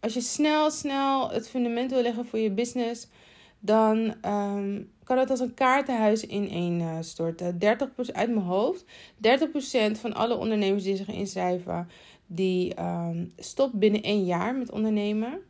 Als 0.00 0.14
je 0.14 0.20
snel, 0.20 0.70
snel 0.70 1.30
het 1.30 1.48
fundament 1.48 1.90
wil 1.90 2.02
leggen 2.02 2.26
voor 2.26 2.38
je 2.38 2.50
business, 2.50 3.08
dan 3.58 4.14
um, 4.24 4.92
kan 5.10 5.18
het 5.18 5.30
als 5.30 5.40
een 5.40 5.54
kaartenhuis 5.54 6.24
ineen 6.24 6.80
uh, 6.80 6.96
storten. 7.00 7.54
30% 7.54 7.56
uit 8.12 8.30
mijn 8.30 8.46
hoofd. 8.46 8.84
30% 8.84 8.86
van 9.92 10.14
alle 10.14 10.36
ondernemers 10.36 10.84
die 10.84 10.96
zich 10.96 11.08
inschrijven, 11.08 11.88
die 12.26 12.80
um, 12.80 13.32
stopt 13.36 13.72
binnen 13.72 14.02
één 14.02 14.24
jaar 14.24 14.54
met 14.54 14.70
ondernemen. 14.70 15.40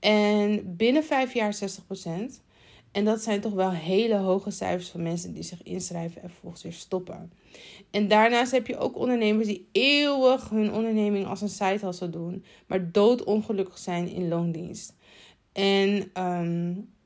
En 0.00 0.76
binnen 0.76 1.04
vijf 1.04 1.34
jaar 1.34 1.54
60%. 1.54 1.58
En 2.92 3.04
dat 3.04 3.22
zijn 3.22 3.40
toch 3.40 3.52
wel 3.52 3.70
hele 3.70 4.16
hoge 4.16 4.50
cijfers 4.50 4.88
van 4.88 5.02
mensen 5.02 5.32
die 5.32 5.42
zich 5.42 5.62
inschrijven 5.62 6.22
en 6.22 6.30
vervolgens 6.30 6.62
weer 6.62 6.72
stoppen. 6.72 7.32
En 7.90 8.08
daarnaast 8.08 8.52
heb 8.52 8.66
je 8.66 8.78
ook 8.78 8.96
ondernemers 8.96 9.46
die 9.46 9.68
eeuwig 9.72 10.48
hun 10.48 10.72
onderneming 10.72 11.26
als 11.26 11.40
een 11.40 11.48
side 11.48 12.10
doen, 12.10 12.44
maar 12.66 12.92
doodongelukkig 12.92 13.78
zijn 13.78 14.08
in 14.08 14.28
loondienst. 14.28 14.94
En 15.52 16.10
um, 16.22 16.96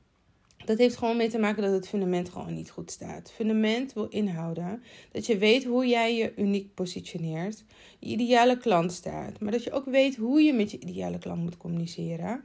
dat 0.65 0.77
heeft 0.77 0.97
gewoon 0.97 1.17
mee 1.17 1.29
te 1.29 1.39
maken 1.39 1.63
dat 1.63 1.71
het 1.71 1.87
fundament 1.87 2.29
gewoon 2.29 2.53
niet 2.53 2.69
goed 2.69 2.91
staat. 2.91 3.31
Fundament 3.31 3.93
wil 3.93 4.07
inhouden 4.07 4.83
dat 5.11 5.25
je 5.25 5.37
weet 5.37 5.63
hoe 5.63 5.87
jij 5.87 6.15
je 6.15 6.33
uniek 6.35 6.73
positioneert, 6.73 7.63
je 7.99 8.09
ideale 8.09 8.57
klant 8.57 8.91
staat, 8.91 9.39
maar 9.39 9.51
dat 9.51 9.63
je 9.63 9.71
ook 9.71 9.85
weet 9.85 10.15
hoe 10.15 10.41
je 10.41 10.53
met 10.53 10.71
je 10.71 10.79
ideale 10.79 11.17
klant 11.17 11.41
moet 11.41 11.57
communiceren. 11.57 12.43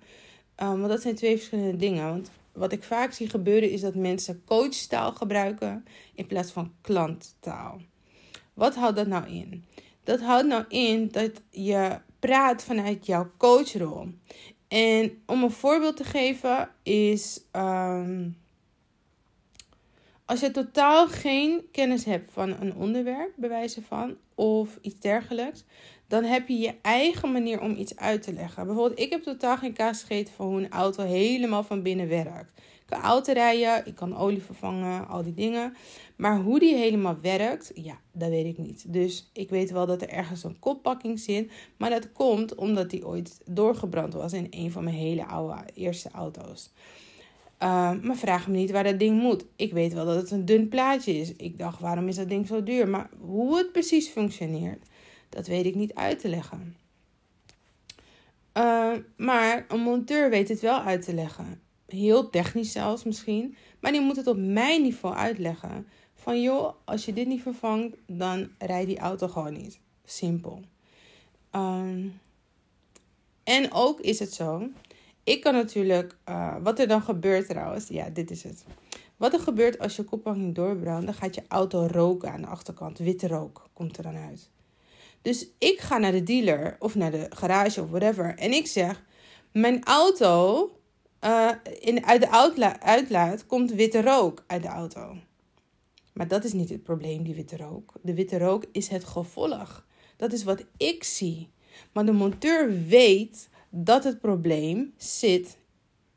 Um, 0.63 0.79
want 0.79 0.89
dat 0.89 1.03
zijn 1.03 1.15
twee 1.15 1.37
verschillende 1.37 1.77
dingen. 1.77 2.09
Want 2.09 2.31
wat 2.53 2.73
ik 2.73 2.83
vaak 2.83 3.13
zie 3.13 3.29
gebeuren 3.29 3.71
is 3.71 3.81
dat 3.81 3.95
mensen 3.95 4.43
coachtaal 4.45 5.13
gebruiken 5.13 5.85
in 6.15 6.27
plaats 6.27 6.51
van 6.51 6.73
klanttaal. 6.81 7.81
Wat 8.55 8.75
houdt 8.75 8.97
dat 8.97 9.07
nou 9.07 9.29
in? 9.29 9.65
Dat 10.05 10.21
houdt 10.21 10.47
nou 10.47 10.65
in 10.69 11.09
dat 11.11 11.31
je 11.51 11.99
praat 12.19 12.65
vanuit 12.65 13.07
jouw 13.07 13.31
coachrol. 13.37 14.09
En 14.69 15.23
om 15.27 15.43
een 15.43 15.51
voorbeeld 15.51 15.97
te 15.97 16.05
geven 16.05 16.71
is. 16.83 17.41
Um, 17.53 18.37
als 20.29 20.41
je 20.41 20.51
totaal 20.51 21.09
geen 21.09 21.69
kennis 21.73 22.05
hebt 22.05 22.33
van 22.33 22.57
een 22.61 22.75
onderwerp, 22.75 23.33
bij 23.37 23.49
wijze 23.49 23.83
van, 23.83 24.17
of 24.35 24.79
iets 24.81 25.01
dergelijks, 25.01 25.65
dan 26.07 26.25
heb 26.25 26.49
je 26.49 26.59
je 26.59 26.75
eigen 26.83 27.33
manier 27.33 27.61
om 27.61 27.75
iets 27.77 27.97
uit 27.97 28.23
te 28.23 28.33
leggen. 28.33 28.67
Bijvoorbeeld, 28.67 29.01
ik 29.01 29.11
heb 29.11 29.23
totaal 29.23 29.57
geen 29.57 29.73
kaas 29.73 30.01
gegeten 30.01 30.35
van 30.35 30.47
hoe 30.47 30.59
een 30.61 30.71
auto 30.71 31.05
helemaal 31.05 31.65
van 31.65 31.83
binnen 31.83 32.09
werkt. 32.09 32.53
Ik 32.57 32.87
kan 32.87 33.01
auto 33.01 33.33
rijden, 33.33 33.87
ik 33.87 33.95
kan 33.95 34.17
olie 34.17 34.43
vervangen, 34.43 35.09
al 35.09 35.23
die 35.23 35.35
dingen. 35.35 35.77
Maar 36.19 36.41
hoe 36.41 36.59
die 36.59 36.75
helemaal 36.75 37.21
werkt, 37.23 37.71
ja, 37.75 38.01
dat 38.13 38.29
weet 38.29 38.47
ik 38.47 38.59
niet. 38.59 38.93
Dus 38.93 39.31
ik 39.33 39.51
weet 39.51 39.71
wel 39.71 39.87
dat 39.87 40.03
er 40.03 40.09
ergens 40.09 40.45
een 40.45 40.59
koppakking 40.59 41.19
zit. 41.19 41.51
Maar 41.77 41.91
dat 41.91 42.13
komt 42.13 42.55
omdat 42.55 42.91
die 42.91 43.07
ooit 43.07 43.41
doorgebrand 43.45 44.15
was 44.15 44.33
in 44.33 44.47
een 44.51 44.73
van 44.73 44.85
mijn 44.85 44.97
hele 44.97 45.27
oude 45.27 45.57
eerste 45.75 46.11
auto's. 46.11 46.71
Uh, 47.63 47.93
maar 48.03 48.17
vraag 48.17 48.49
me 48.49 48.57
niet 48.57 48.71
waar 48.71 48.85
dat 48.85 48.99
ding 48.99 49.21
moet. 49.21 49.45
Ik 49.57 49.73
weet 49.73 49.93
wel 49.93 50.05
dat 50.05 50.17
het 50.17 50.31
een 50.31 50.45
dun 50.45 50.69
plaatje 50.69 51.17
is. 51.17 51.33
Ik 51.37 51.59
dacht, 51.59 51.81
waarom 51.81 52.09
is 52.09 52.17
dat 52.17 52.29
ding 52.29 52.47
zo 52.47 52.63
duur? 52.63 52.89
Maar 52.89 53.11
hoe 53.21 53.57
het 53.57 53.73
precies 53.73 54.09
functioneert, 54.09 54.87
dat 55.29 55.47
weet 55.47 55.67
ik 55.67 55.75
niet 55.75 55.95
uit 55.95 56.19
te 56.19 56.29
leggen. 56.29 56.77
Uh, 58.55 58.93
maar 59.17 59.65
een 59.69 59.81
monteur 59.81 60.31
weet 60.31 60.49
het 60.49 60.61
wel 60.61 60.81
uit 60.81 61.03
te 61.03 61.15
leggen. 61.15 61.61
Heel 61.87 62.31
technisch 62.31 62.73
zelfs 62.73 63.05
misschien. 63.05 63.57
Maar 63.81 63.93
die 63.93 64.01
moet 64.01 64.17
het 64.17 64.27
op 64.27 64.37
mijn 64.39 64.83
niveau 64.83 65.15
uitleggen. 65.15 65.87
Van 66.29 66.43
joh, 66.43 66.75
als 66.85 67.05
je 67.05 67.13
dit 67.13 67.27
niet 67.27 67.43
vervangt, 67.43 67.97
dan 68.07 68.51
rijdt 68.59 68.89
die 68.89 68.99
auto 68.99 69.29
gewoon 69.29 69.53
niet. 69.53 69.81
Simpel. 70.05 70.61
Um, 71.53 72.21
en 73.45 73.73
ook 73.73 74.01
is 74.01 74.19
het 74.19 74.33
zo. 74.33 74.69
Ik 75.25 75.41
kan 75.41 75.55
natuurlijk. 75.55 76.17
Uh, 76.29 76.57
wat 76.63 76.79
er 76.79 76.89
dan 76.89 77.03
gebeurt 77.03 77.49
trouwens. 77.49 77.89
Ja, 77.89 78.11
dit 78.11 78.31
is 78.31 78.43
het. 78.43 78.65
Wat 79.17 79.33
er 79.33 79.41
gebeurt 79.41 79.79
als 79.79 79.97
je 79.97 80.05
koppakking 80.05 80.55
doorbrandt, 80.55 81.07
dan 81.07 81.15
gaat 81.15 81.35
je 81.35 81.43
auto 81.49 81.87
roken 81.87 82.33
aan 82.33 82.41
de 82.41 82.47
achterkant. 82.47 82.99
Witte 82.99 83.29
rook 83.29 83.69
komt 83.73 83.97
er 83.97 84.03
dan 84.03 84.17
uit. 84.17 84.51
Dus 85.23 85.49
ik 85.59 85.81
ga 85.81 85.99
naar 85.99 86.13
de 86.13 86.23
dealer 86.23 86.77
of 86.79 86.95
naar 86.95 87.11
de 87.11 87.27
garage 87.31 87.83
of 87.83 87.91
whatever. 87.91 88.39
En 88.39 88.53
ik 88.53 88.67
zeg: 88.67 89.05
Mijn 89.53 89.85
auto. 89.85 90.71
Uh, 91.25 91.51
in, 91.81 92.07
uit 92.07 92.21
de 92.21 92.31
uitla 92.31 92.81
uitlaat 92.81 93.47
komt 93.47 93.73
witte 93.73 94.03
rook 94.03 94.45
uit 94.47 94.63
de 94.63 94.69
auto. 94.69 95.17
Maar 96.19 96.29
dat 96.29 96.45
is 96.45 96.53
niet 96.53 96.69
het 96.69 96.83
probleem, 96.83 97.23
die 97.23 97.35
witte 97.35 97.57
rook. 97.57 97.93
De 98.03 98.15
witte 98.15 98.39
rook 98.39 98.65
is 98.73 98.89
het 98.89 99.05
gevolg. 99.05 99.87
Dat 100.17 100.33
is 100.33 100.45
wat 100.45 100.65
ik 100.77 101.05
zie. 101.05 101.51
Maar 101.93 102.07
de 102.07 102.13
monteur 102.13 102.85
weet 102.87 103.49
dat 103.71 104.05
het 104.05 104.21
probleem 104.21 104.93
zit 104.97 105.59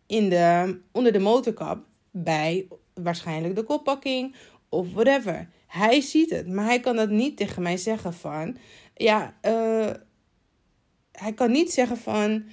in 0.06 0.30
de, 0.30 0.80
onder 0.92 1.12
de 1.12 1.20
motorkap 1.20 1.86
bij 2.12 2.68
waarschijnlijk 2.94 3.56
de 3.56 3.64
koppakking 3.64 4.36
of 4.70 4.94
whatever. 4.94 5.50
Hij 5.68 6.02
ziet 6.02 6.30
het, 6.30 6.48
maar 6.48 6.66
hij 6.66 6.80
kan 6.80 6.96
dat 6.96 7.10
niet 7.10 7.38
tegen 7.38 7.62
mij 7.62 7.78
zeggen 7.78 8.14
van, 8.14 8.58
ja, 8.96 9.38
uh, 9.46 9.90
hij 11.12 11.34
kan 11.34 11.52
niet 11.52 11.72
zeggen 11.72 11.98
van, 11.98 12.44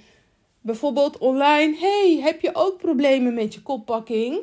bijvoorbeeld 0.61 1.17
online, 1.17 1.77
hey, 1.77 2.19
heb 2.21 2.41
je 2.41 2.55
ook 2.55 2.77
problemen 2.77 3.33
met 3.33 3.53
je 3.53 3.61
koppakking? 3.61 4.41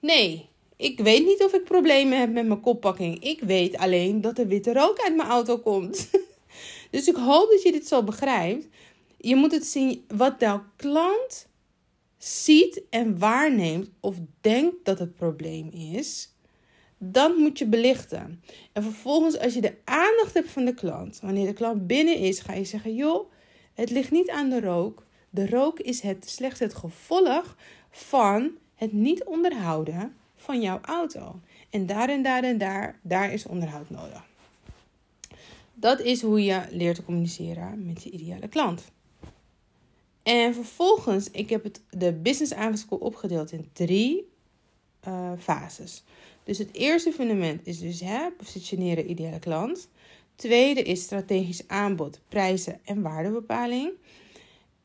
Nee, 0.00 0.48
ik 0.76 1.00
weet 1.00 1.24
niet 1.24 1.42
of 1.42 1.52
ik 1.52 1.64
problemen 1.64 2.18
heb 2.18 2.32
met 2.32 2.46
mijn 2.46 2.60
koppakking. 2.60 3.22
Ik 3.24 3.40
weet 3.40 3.76
alleen 3.76 4.20
dat 4.20 4.38
er 4.38 4.46
witte 4.46 4.72
rook 4.72 5.00
uit 5.00 5.16
mijn 5.16 5.28
auto 5.28 5.58
komt. 5.58 6.10
dus 6.90 7.08
ik 7.08 7.16
hoop 7.16 7.50
dat 7.50 7.62
je 7.62 7.72
dit 7.72 7.88
zo 7.88 8.02
begrijpt. 8.02 8.66
Je 9.18 9.36
moet 9.36 9.52
het 9.52 9.66
zien 9.66 10.04
wat 10.08 10.40
de 10.40 10.60
klant 10.76 11.48
ziet 12.18 12.82
en 12.90 13.18
waarneemt 13.18 13.90
of 14.00 14.16
denkt 14.40 14.84
dat 14.84 14.98
het 14.98 15.14
probleem 15.14 15.68
is. 15.68 16.34
Dan 16.98 17.34
moet 17.34 17.58
je 17.58 17.66
belichten. 17.66 18.42
En 18.72 18.82
vervolgens, 18.82 19.38
als 19.38 19.54
je 19.54 19.60
de 19.60 19.74
aandacht 19.84 20.34
hebt 20.34 20.50
van 20.50 20.64
de 20.64 20.74
klant, 20.74 21.18
wanneer 21.22 21.46
de 21.46 21.52
klant 21.52 21.86
binnen 21.86 22.16
is, 22.16 22.38
ga 22.40 22.52
je 22.52 22.64
zeggen: 22.64 22.94
joh, 22.94 23.30
het 23.74 23.90
ligt 23.90 24.10
niet 24.10 24.30
aan 24.30 24.50
de 24.50 24.60
rook. 24.60 25.06
De 25.30 25.48
rook 25.48 25.80
is 25.80 26.00
het, 26.00 26.30
slechts 26.30 26.60
het 26.60 26.74
gevolg 26.74 27.56
van 27.90 28.50
het 28.74 28.92
niet 28.92 29.24
onderhouden 29.24 30.16
van 30.46 30.60
jouw 30.60 30.78
auto. 30.82 31.40
En 31.70 31.86
daar 31.86 32.08
en 32.08 32.22
daar 32.22 32.42
en 32.42 32.58
daar, 32.58 32.98
daar 33.02 33.32
is 33.32 33.46
onderhoud 33.46 33.90
nodig. 33.90 34.24
Dat 35.74 36.00
is 36.00 36.22
hoe 36.22 36.44
je 36.44 36.62
leert 36.70 36.94
te 36.94 37.04
communiceren 37.04 37.86
met 37.86 38.02
je 38.02 38.10
ideale 38.10 38.48
klant. 38.48 38.82
En 40.22 40.54
vervolgens, 40.54 41.30
ik 41.30 41.50
heb 41.50 41.62
het, 41.62 41.80
de 41.90 42.12
business 42.12 42.54
aanschool 42.54 42.98
opgedeeld 42.98 43.52
in 43.52 43.68
drie 43.72 44.28
uh, 45.08 45.32
fases. 45.38 46.04
Dus 46.44 46.58
het 46.58 46.72
eerste 46.72 47.12
fundament 47.12 47.66
is 47.66 47.78
dus 47.78 48.00
hè, 48.00 48.30
positioneren 48.30 49.10
ideale 49.10 49.38
klant. 49.38 49.88
Tweede 50.34 50.82
is 50.82 51.02
strategisch 51.02 51.68
aanbod, 51.68 52.20
prijzen 52.28 52.80
en 52.84 53.02
waardebepaling. 53.02 53.90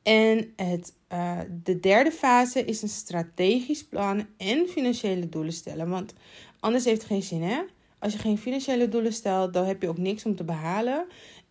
En 0.04 0.54
het, 0.56 0.94
uh, 1.14 1.40
de 1.64 1.80
derde 1.80 2.12
fase 2.12 2.66
is 2.66 2.82
een 2.82 2.90
strategisch 2.90 3.86
plan 3.86 4.26
en 4.38 4.68
financiële 4.68 5.30
doelen 5.30 5.54
stellen. 5.54 5.90
Want 5.90 6.14
anders 6.60 6.86
heeft 6.86 7.02
het 7.02 7.12
geen 7.12 7.24
zin, 7.24 7.42
hè? 7.42 7.62
Als 8.00 8.14
je 8.14 8.20
geen 8.20 8.38
financiële 8.38 8.90
doelen 8.90 9.14
stelt, 9.14 9.54
dan 9.54 9.66
heb 9.66 9.82
je 9.82 9.88
ook 9.88 9.98
niks 9.98 10.26
om 10.26 10.36
te 10.36 10.44
behalen. 10.44 11.06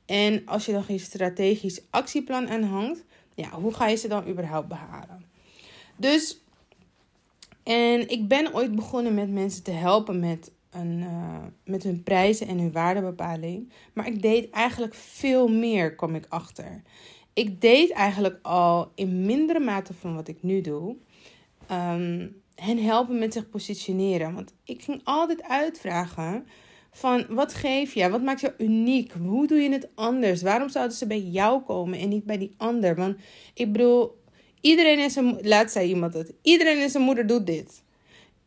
En 0.06 0.46
als 0.46 0.66
je 0.66 0.72
dan 0.72 0.82
geen 0.82 1.00
strategisch 1.00 1.80
actieplan 1.90 2.48
aanhangt, 2.48 3.04
ja, 3.34 3.50
hoe 3.50 3.74
ga 3.74 3.86
je 3.86 3.96
ze 3.96 4.08
dan 4.08 4.28
überhaupt 4.28 4.68
behalen? 4.68 5.24
Dus, 5.96 6.40
en 7.62 8.08
ik 8.08 8.28
ben 8.28 8.54
ooit 8.54 8.74
begonnen 8.74 9.14
met 9.14 9.30
mensen 9.30 9.62
te 9.62 9.70
helpen 9.70 10.20
met, 10.20 10.50
een, 10.70 10.98
uh, 10.98 11.36
met 11.64 11.82
hun 11.82 12.02
prijzen 12.02 12.46
en 12.46 12.58
hun 12.58 12.72
waardebepaling. 12.72 13.72
Maar 13.92 14.06
ik 14.06 14.22
deed 14.22 14.50
eigenlijk 14.50 14.94
veel 14.94 15.48
meer, 15.48 15.94
kom 15.94 16.14
ik 16.14 16.26
achter. 16.28 16.82
Ik 17.32 17.60
deed 17.60 17.90
eigenlijk 17.90 18.38
al 18.42 18.92
in 18.94 19.26
mindere 19.26 19.60
mate 19.60 19.94
van 19.94 20.14
wat 20.14 20.28
ik 20.28 20.42
nu 20.42 20.60
doe. 20.60 20.96
Um, 21.70 22.42
hen 22.54 22.78
helpen 22.78 23.18
met 23.18 23.32
zich 23.32 23.48
positioneren. 23.48 24.34
Want 24.34 24.54
ik 24.64 24.82
ging 24.82 25.00
altijd 25.04 25.42
uitvragen 25.42 26.46
van 26.90 27.26
wat 27.28 27.54
geef 27.54 27.94
je? 27.94 28.10
Wat 28.10 28.22
maakt 28.22 28.40
jou 28.40 28.52
uniek? 28.58 29.12
Hoe 29.12 29.46
doe 29.46 29.58
je 29.58 29.70
het 29.70 29.88
anders? 29.94 30.42
Waarom 30.42 30.68
zouden 30.68 30.96
ze 30.96 31.06
bij 31.06 31.20
jou 31.20 31.62
komen 31.62 31.98
en 31.98 32.08
niet 32.08 32.24
bij 32.24 32.38
die 32.38 32.54
ander? 32.56 32.94
Want 32.94 33.16
ik 33.54 33.72
bedoel, 33.72 34.18
iedereen 34.60 34.98
is 34.98 35.16
een... 35.16 35.38
Laat 35.42 35.70
zei 35.70 35.88
iemand 35.88 36.14
het. 36.14 36.32
Iedereen 36.42 36.78
is 36.78 36.94
een 36.94 37.02
moeder 37.02 37.26
doet 37.26 37.46
dit. 37.46 37.82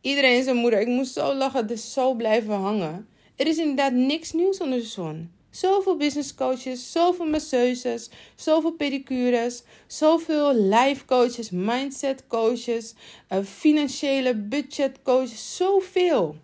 Iedereen 0.00 0.38
is 0.38 0.46
een 0.46 0.56
moeder. 0.56 0.80
Ik 0.80 0.86
moest 0.86 1.12
zo 1.12 1.34
lachen. 1.34 1.68
Is 1.68 1.92
zo 1.92 2.14
blijven 2.14 2.54
hangen. 2.54 3.08
Er 3.36 3.46
is 3.46 3.58
inderdaad 3.58 3.92
niks 3.92 4.32
nieuws 4.32 4.60
onder 4.60 4.78
de 4.78 4.84
zon. 4.84 5.30
Zoveel 5.54 5.96
business 5.96 6.34
coaches, 6.34 6.92
zoveel 6.92 7.26
masseuses, 7.26 8.10
zoveel 8.34 8.72
pedicures, 8.72 9.62
zoveel 9.86 10.54
life 10.54 11.04
coaches, 11.04 11.50
mindset 11.50 12.26
coaches, 12.26 12.94
uh, 13.30 13.38
financiële 13.44 14.34
budget 14.34 15.02
coaches, 15.02 15.56
zoveel. 15.56 16.36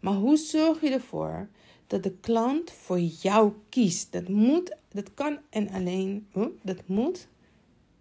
Maar 0.00 0.14
hoe 0.14 0.36
zorg 0.36 0.80
je 0.80 0.90
ervoor 0.90 1.48
dat 1.86 2.02
de 2.02 2.12
klant 2.20 2.70
voor 2.70 3.00
jou 3.00 3.52
kiest? 3.68 4.12
Dat 4.12 4.28
moet, 4.28 4.76
dat 4.92 5.14
kan 5.14 5.38
en 5.50 5.70
alleen, 5.70 6.26
dat 6.62 6.86
moet, 6.86 7.28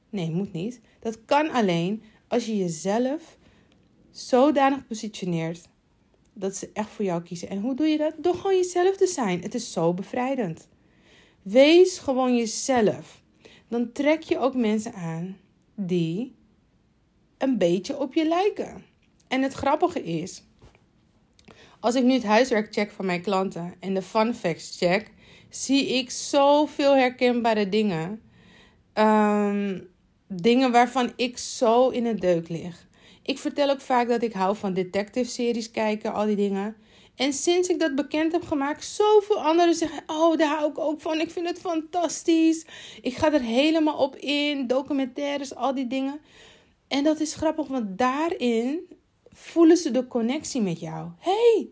nee, 0.10 0.32
moet 0.32 0.54
niet. 0.54 0.82
Dat 1.00 1.26
kan 1.26 1.50
alleen 1.50 2.04
als 2.28 2.46
je 2.46 2.58
jezelf 2.58 3.38
zodanig 4.12 4.88
positioneert 4.88 5.68
dat 6.40 6.56
ze 6.56 6.70
echt 6.74 6.90
voor 6.90 7.06
jou 7.06 7.22
kiezen. 7.22 7.50
En 7.50 7.60
hoe 7.60 7.76
doe 7.76 7.88
je 7.88 7.98
dat? 7.98 8.14
Door 8.18 8.36
gewoon 8.36 8.56
jezelf 8.56 8.98
te 8.98 9.08
zijn. 9.08 9.42
Het 9.42 9.56
is 9.56 9.72
zo 9.72 9.94
bevrijdend. 9.94 10.68
Wees 11.42 11.98
gewoon 11.98 12.38
jezelf. 12.38 13.22
Dan 13.68 13.92
trek 13.92 14.22
je 14.22 14.40
ook 14.40 14.56
mensen 14.56 14.94
aan 14.94 15.38
die 15.76 16.36
een 17.38 17.58
beetje 17.58 18.00
op 18.00 18.14
je 18.14 18.28
lijken. 18.28 18.86
En 19.28 19.42
het 19.42 19.54
grappige 19.54 20.04
is, 20.04 20.44
als 21.80 21.96
ik 21.96 22.04
nu 22.04 22.14
het 22.14 22.24
huiswerk 22.24 22.74
check 22.74 22.92
van 22.92 23.06
mijn 23.06 23.22
klanten 23.22 23.74
en 23.80 23.94
de 23.94 24.02
fun 24.02 24.34
facts 24.34 24.78
check, 24.78 25.12
zie 25.50 25.88
ik 25.88 26.10
zoveel 26.12 26.96
herkenbare 26.96 27.70
dingen. 27.70 28.22
Um, 28.94 29.88
dingen 30.28 30.72
waarvan 30.72 31.12
ik 31.16 31.38
zo 31.38 31.90
in 31.90 32.06
het 32.06 32.22
deuk 32.22 32.50
lig. 32.50 32.87
Ik 33.28 33.38
vertel 33.38 33.70
ook 33.70 33.82
vaak 33.82 34.08
dat 34.08 34.22
ik 34.22 34.34
hou 34.34 34.56
van 34.56 34.74
detective 34.74 35.30
series 35.30 35.72
kijken, 35.72 36.14
al 36.14 36.26
die 36.26 36.36
dingen. 36.36 36.76
En 37.16 37.34
sinds 37.34 37.70
ik 37.70 37.80
dat 37.80 37.96
bekend 37.96 38.32
heb 38.32 38.44
gemaakt, 38.44 38.86
zoveel 38.86 39.42
anderen 39.42 39.76
zeggen: 39.76 40.04
Oh, 40.08 40.38
daar 40.38 40.56
hou 40.56 40.70
ik 40.70 40.78
ook 40.78 41.02
van. 41.02 41.20
Ik 41.20 41.32
vind 41.32 41.48
het 41.48 41.60
fantastisch. 41.60 42.66
Ik 43.02 43.16
ga 43.16 43.34
er 43.34 43.42
helemaal 43.42 43.98
op 43.98 44.16
in. 44.16 44.68
Documentaires, 44.68 45.56
al 45.56 45.74
die 45.74 45.88
dingen. 45.88 46.20
En 46.88 47.04
dat 47.04 47.20
is 47.20 47.36
grappig, 47.36 47.68
want 47.68 47.98
daarin 47.98 48.90
voelen 49.30 49.78
ze 49.78 49.92
de 49.92 50.08
connectie 50.08 50.62
met 50.62 50.80
jou. 50.80 51.10
hey, 51.20 51.70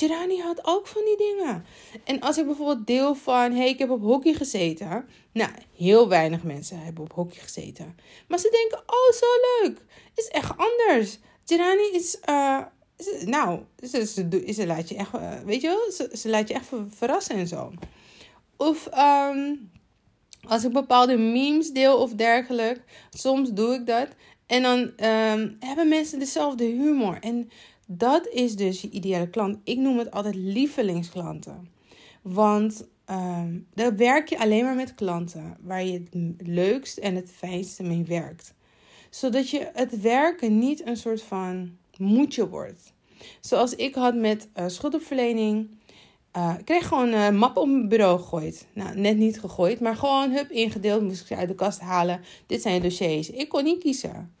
Gerani 0.00 0.40
had 0.40 0.60
ook 0.62 0.86
van 0.86 1.02
die 1.04 1.16
dingen. 1.16 1.64
En 2.04 2.20
als 2.20 2.38
ik 2.38 2.46
bijvoorbeeld 2.46 2.86
deel 2.86 3.14
van, 3.14 3.52
hey, 3.52 3.68
ik 3.68 3.78
heb 3.78 3.90
op 3.90 4.02
hockey 4.02 4.32
gezeten. 4.32 5.08
Nou, 5.32 5.50
heel 5.76 6.08
weinig 6.08 6.42
mensen 6.42 6.80
hebben 6.80 7.04
op 7.04 7.12
hockey 7.12 7.40
gezeten. 7.40 7.98
Maar 8.28 8.38
ze 8.38 8.50
denken, 8.50 8.78
oh, 8.86 9.12
zo 9.12 9.26
leuk. 9.62 9.84
Is 10.14 10.28
echt 10.28 10.52
anders. 10.56 11.18
Gerani 11.44 11.90
is, 11.92 12.18
uh, 12.28 12.60
nou, 13.24 13.60
ze, 13.82 14.64
laat 14.66 14.88
je 14.88 14.94
echt, 14.94 15.14
uh, 15.14 15.40
weet 15.44 15.60
je 15.60 15.68
wel, 15.68 16.08
ze, 16.16 16.28
laat 16.28 16.48
je 16.48 16.54
echt 16.54 16.68
verrassen 16.88 17.36
en 17.36 17.46
zo. 17.46 17.72
Of 18.56 18.88
um, 18.98 19.70
als 20.48 20.64
ik 20.64 20.72
bepaalde 20.72 21.16
memes 21.16 21.70
deel 21.70 21.96
of 21.96 22.12
dergelijke, 22.12 22.80
soms 23.10 23.50
doe 23.50 23.74
ik 23.74 23.86
dat. 23.86 24.08
En 24.46 24.62
dan 24.62 24.78
um, 24.78 25.56
hebben 25.60 25.88
mensen 25.88 26.18
dezelfde 26.18 26.64
humor. 26.64 27.18
En 27.20 27.50
dat 27.90 28.28
is 28.28 28.56
dus 28.56 28.80
je 28.80 28.90
ideale 28.90 29.30
klant. 29.30 29.58
Ik 29.64 29.78
noem 29.78 29.98
het 29.98 30.10
altijd 30.10 30.34
lievelingsklanten. 30.34 31.68
Want 32.22 32.86
um, 33.10 33.66
dan 33.74 33.96
werk 33.96 34.28
je 34.28 34.38
alleen 34.38 34.64
maar 34.64 34.74
met 34.74 34.94
klanten 34.94 35.56
waar 35.60 35.84
je 35.84 35.92
het 35.92 36.48
leukst 36.48 36.98
en 36.98 37.14
het 37.14 37.30
fijnste 37.30 37.82
mee 37.82 38.04
werkt. 38.04 38.54
Zodat 39.10 39.50
je 39.50 39.70
het 39.72 40.00
werken 40.00 40.58
niet 40.58 40.86
een 40.86 40.96
soort 40.96 41.22
van 41.22 41.76
moedje 41.96 42.48
wordt. 42.48 42.92
Zoals 43.40 43.74
ik 43.74 43.94
had 43.94 44.14
met 44.14 44.48
uh, 44.56 44.68
schuldopverlening. 44.68 45.70
Uh, 46.36 46.54
ik 46.58 46.64
kreeg 46.64 46.88
gewoon 46.88 47.12
een 47.12 47.36
map 47.36 47.56
op 47.56 47.66
mijn 47.66 47.88
bureau 47.88 48.18
gegooid. 48.18 48.66
Nou, 48.72 48.98
net 48.98 49.16
niet 49.16 49.40
gegooid, 49.40 49.80
maar 49.80 49.96
gewoon 49.96 50.30
hup 50.30 50.50
ingedeeld. 50.50 51.02
Moest 51.02 51.20
ik 51.20 51.26
ze 51.26 51.36
uit 51.36 51.48
de 51.48 51.54
kast 51.54 51.80
halen. 51.80 52.20
Dit 52.46 52.62
zijn 52.62 52.74
je 52.74 52.80
dossiers. 52.80 53.30
Ik 53.30 53.48
kon 53.48 53.64
niet 53.64 53.82
kiezen. 53.82 54.34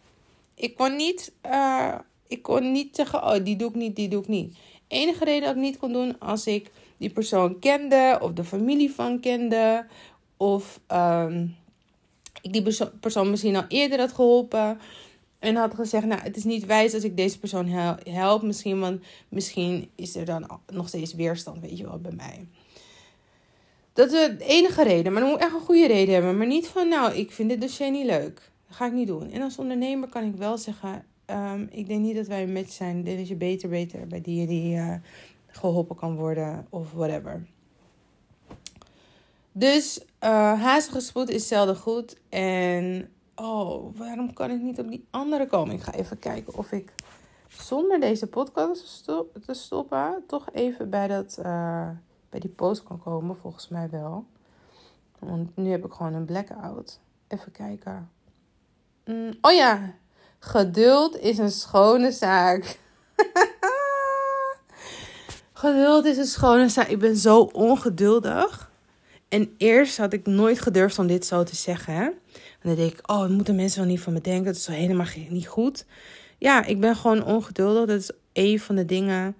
Ik 0.54 0.76
kon 0.76 0.96
niet, 0.96 1.32
uh, 1.46 1.94
ik 2.28 2.42
kon 2.42 2.72
niet 2.72 2.96
zeggen, 2.96 3.22
oh, 3.22 3.44
die 3.44 3.56
doe 3.56 3.68
ik 3.68 3.74
niet, 3.74 3.96
die 3.96 4.08
doe 4.08 4.22
ik 4.22 4.28
niet. 4.28 4.56
Enige 4.88 5.24
reden 5.24 5.42
dat 5.42 5.56
ik 5.56 5.62
niet 5.62 5.78
kon 5.78 5.92
doen 5.92 6.18
als 6.18 6.46
ik 6.46 6.70
die 6.96 7.10
persoon 7.10 7.58
kende 7.58 8.18
of 8.22 8.32
de 8.32 8.44
familie 8.44 8.90
van 8.90 9.20
kende. 9.20 9.86
Of 10.36 10.80
um, 10.92 11.56
ik 12.42 12.52
die 12.52 12.88
persoon 13.00 13.30
misschien 13.30 13.56
al 13.56 13.64
eerder 13.68 13.98
had 13.98 14.12
geholpen. 14.12 14.78
En 15.38 15.56
had 15.56 15.74
gezegd, 15.74 16.06
nou, 16.06 16.20
het 16.20 16.36
is 16.36 16.44
niet 16.44 16.66
wijs 16.66 16.94
als 16.94 17.04
ik 17.04 17.16
deze 17.16 17.38
persoon 17.38 17.66
help. 18.04 18.42
Misschien, 18.42 18.80
want 18.80 19.00
misschien 19.28 19.90
is 19.94 20.16
er 20.16 20.24
dan 20.24 20.60
nog 20.72 20.88
steeds 20.88 21.14
weerstand, 21.14 21.60
weet 21.60 21.78
je 21.78 21.84
wel, 21.84 21.98
bij 21.98 22.12
mij. 22.12 22.46
Dat 23.92 24.12
is 24.12 24.38
de 24.38 24.44
enige 24.44 24.82
reden. 24.82 25.12
Maar 25.12 25.20
dan 25.20 25.30
moet 25.30 25.40
echt 25.40 25.54
een 25.54 25.60
goede 25.60 25.86
reden 25.86 26.14
hebben. 26.14 26.36
Maar 26.36 26.46
niet 26.46 26.66
van, 26.66 26.88
nou, 26.88 27.14
ik 27.14 27.30
vind 27.30 27.48
dit 27.48 27.60
dossier 27.60 27.90
niet 27.90 28.06
leuk. 28.06 28.50
Dat 28.66 28.76
ga 28.76 28.86
ik 28.86 28.92
niet 28.92 29.06
doen. 29.06 29.30
En 29.30 29.42
als 29.42 29.58
ondernemer 29.58 30.08
kan 30.08 30.24
ik 30.24 30.34
wel 30.34 30.58
zeggen, 30.58 31.04
um, 31.30 31.68
ik 31.70 31.86
denk 31.86 32.00
niet 32.00 32.16
dat 32.16 32.26
wij 32.26 32.42
een 32.42 32.52
match 32.52 32.72
zijn. 32.72 33.04
Denk 33.04 33.18
dat 33.18 33.28
je 33.28 33.36
beter, 33.36 33.68
beter 33.68 34.06
bij 34.06 34.20
die 34.20 34.46
die 34.46 34.76
uh, 34.76 34.94
geholpen 35.46 35.96
kan 35.96 36.16
worden 36.16 36.66
of 36.68 36.92
whatever. 36.92 37.46
Dus 39.52 40.04
uh, 40.24 40.60
hazige 40.60 41.00
spoed 41.00 41.28
is 41.28 41.48
zelden 41.48 41.76
goed. 41.76 42.16
En 42.28 43.10
oh, 43.34 43.96
waarom 43.96 44.32
kan 44.32 44.50
ik 44.50 44.60
niet 44.60 44.78
op 44.78 44.88
die 44.88 45.06
andere 45.10 45.46
komen? 45.46 45.74
Ik 45.74 45.82
ga 45.82 45.92
even 45.94 46.18
kijken 46.18 46.54
of 46.54 46.72
ik 46.72 46.92
zonder 47.48 48.00
deze 48.00 48.26
podcast 48.26 49.04
te 49.44 49.54
stoppen, 49.54 50.24
toch 50.26 50.48
even 50.52 50.90
bij, 50.90 51.08
dat, 51.08 51.38
uh, 51.38 51.88
bij 52.28 52.40
die 52.40 52.50
post 52.50 52.82
kan 52.82 53.02
komen. 53.02 53.36
Volgens 53.36 53.68
mij 53.68 53.90
wel. 53.90 54.24
Want 55.18 55.56
nu 55.56 55.70
heb 55.70 55.84
ik 55.84 55.92
gewoon 55.92 56.14
een 56.14 56.24
blackout. 56.24 57.00
Even 57.28 57.52
kijken. 57.52 58.10
Mm, 59.04 59.32
oh 59.40 59.52
ja, 59.52 59.94
geduld 60.38 61.18
is 61.18 61.38
een 61.38 61.50
schone 61.50 62.12
zaak. 62.12 62.76
geduld 65.52 66.04
is 66.04 66.16
een 66.16 66.24
schone 66.24 66.68
zaak. 66.68 66.88
Ik 66.88 66.98
ben 66.98 67.16
zo 67.16 67.40
ongeduldig. 67.40 68.70
En 69.28 69.54
eerst 69.56 69.96
had 69.96 70.12
ik 70.12 70.26
nooit 70.26 70.60
gedurfd 70.60 70.98
om 70.98 71.06
dit 71.06 71.26
zo 71.26 71.42
te 71.42 71.56
zeggen. 71.56 71.94
En 71.94 72.14
dan 72.62 72.74
denk 72.74 72.92
ik, 72.92 73.10
oh, 73.10 73.28
moeten 73.28 73.54
mensen 73.54 73.80
wel 73.80 73.88
niet 73.88 74.00
van 74.00 74.12
me 74.12 74.20
denken. 74.20 74.44
Dat 74.44 74.56
is 74.56 74.66
helemaal 74.66 75.06
niet 75.28 75.48
goed. 75.48 75.84
Ja, 76.38 76.64
ik 76.64 76.80
ben 76.80 76.96
gewoon 76.96 77.24
ongeduldig. 77.24 77.86
Dat 77.86 78.00
is 78.00 78.10
een 78.32 78.60
van 78.60 78.76
de 78.76 78.84
dingen 78.84 79.36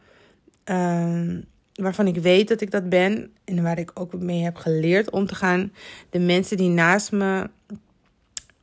um, 0.64 1.44
waarvan 1.74 2.06
ik 2.06 2.16
weet 2.16 2.48
dat 2.48 2.60
ik 2.60 2.70
dat 2.70 2.88
ben. 2.88 3.32
En 3.44 3.62
waar 3.62 3.78
ik 3.78 3.90
ook 3.94 4.12
mee 4.12 4.42
heb 4.42 4.56
geleerd 4.56 5.10
om 5.10 5.26
te 5.26 5.34
gaan. 5.34 5.72
De 6.10 6.18
mensen 6.18 6.56
die 6.56 6.68
naast 6.68 7.12
me 7.12 7.50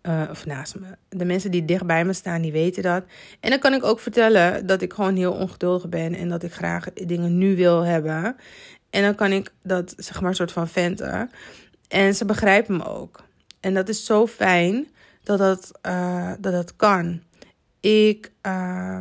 uh, 0.07 0.21
of 0.29 0.45
naast 0.45 0.75
me. 0.79 0.87
De 1.09 1.25
mensen 1.25 1.51
die 1.51 1.65
dicht 1.65 1.85
bij 1.85 2.05
me 2.05 2.13
staan, 2.13 2.41
die 2.41 2.51
weten 2.51 2.83
dat. 2.83 3.03
En 3.39 3.49
dan 3.49 3.59
kan 3.59 3.73
ik 3.73 3.83
ook 3.83 3.99
vertellen 3.99 4.65
dat 4.65 4.81
ik 4.81 4.93
gewoon 4.93 5.15
heel 5.15 5.33
ongeduldig 5.33 5.89
ben 5.89 6.13
en 6.13 6.29
dat 6.29 6.43
ik 6.43 6.53
graag 6.53 6.93
dingen 6.93 7.37
nu 7.37 7.55
wil 7.55 7.81
hebben. 7.81 8.35
En 8.89 9.01
dan 9.01 9.15
kan 9.15 9.31
ik 9.31 9.53
dat, 9.63 9.93
zeg 9.97 10.21
maar, 10.21 10.35
soort 10.35 10.51
van 10.51 10.67
venten. 10.67 11.31
En 11.87 12.15
ze 12.15 12.25
begrijpen 12.25 12.77
me 12.77 12.85
ook. 12.85 13.23
En 13.59 13.73
dat 13.73 13.89
is 13.89 14.05
zo 14.05 14.27
fijn 14.27 14.87
dat 15.23 15.37
dat, 15.37 15.71
uh, 15.87 16.31
dat, 16.39 16.53
dat 16.53 16.75
kan. 16.75 17.21
Ik. 17.79 18.31
Uh, 18.47 18.99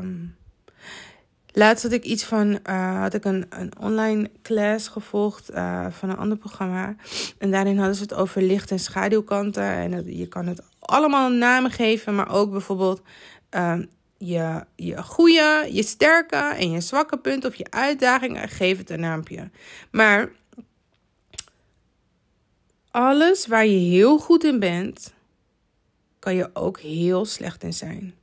laatst 1.55 1.83
had 1.83 1.93
ik 1.93 2.05
iets 2.05 2.25
van. 2.25 2.59
Uh, 2.69 3.01
had 3.01 3.15
ik 3.15 3.25
een, 3.25 3.47
een 3.49 3.73
online 3.79 4.31
class 4.43 4.89
gevolgd 4.89 5.51
uh, 5.51 5.87
van 5.91 6.11
een 6.11 6.17
ander 6.17 6.37
programma. 6.37 6.95
En 7.39 7.51
daarin 7.51 7.79
hadden 7.79 7.95
ze 7.95 8.03
het 8.03 8.15
over 8.15 8.43
licht- 8.43 8.71
en 8.71 8.79
schaduwkanten. 8.79 9.63
En 9.63 10.17
je 10.17 10.29
kan 10.29 10.47
het 10.47 10.63
allemaal 10.79 11.31
namen 11.31 11.71
geven, 11.71 12.15
maar 12.15 12.31
ook 12.31 12.51
bijvoorbeeld. 12.51 13.03
Uh, 13.51 13.79
je, 14.19 14.65
je 14.77 15.03
goede, 15.03 15.69
je 15.71 15.83
sterke 15.83 16.37
en 16.37 16.71
je 16.71 16.81
zwakke 16.81 17.17
punten 17.17 17.51
of 17.51 17.57
je 17.57 17.71
uitdagingen, 17.71 18.49
geef 18.49 18.79
het 18.79 18.91
een 18.91 19.01
naampje. 19.01 19.51
Maar 19.91 20.31
alles 22.91 23.47
waar 23.47 23.67
je 23.67 23.79
heel 23.79 24.19
goed 24.19 24.45
in 24.45 24.59
bent, 24.59 25.13
kan 26.19 26.35
je 26.35 26.51
ook 26.53 26.81
heel 26.81 27.25
slecht 27.25 27.63
in 27.63 27.73
zijn. 27.73 28.15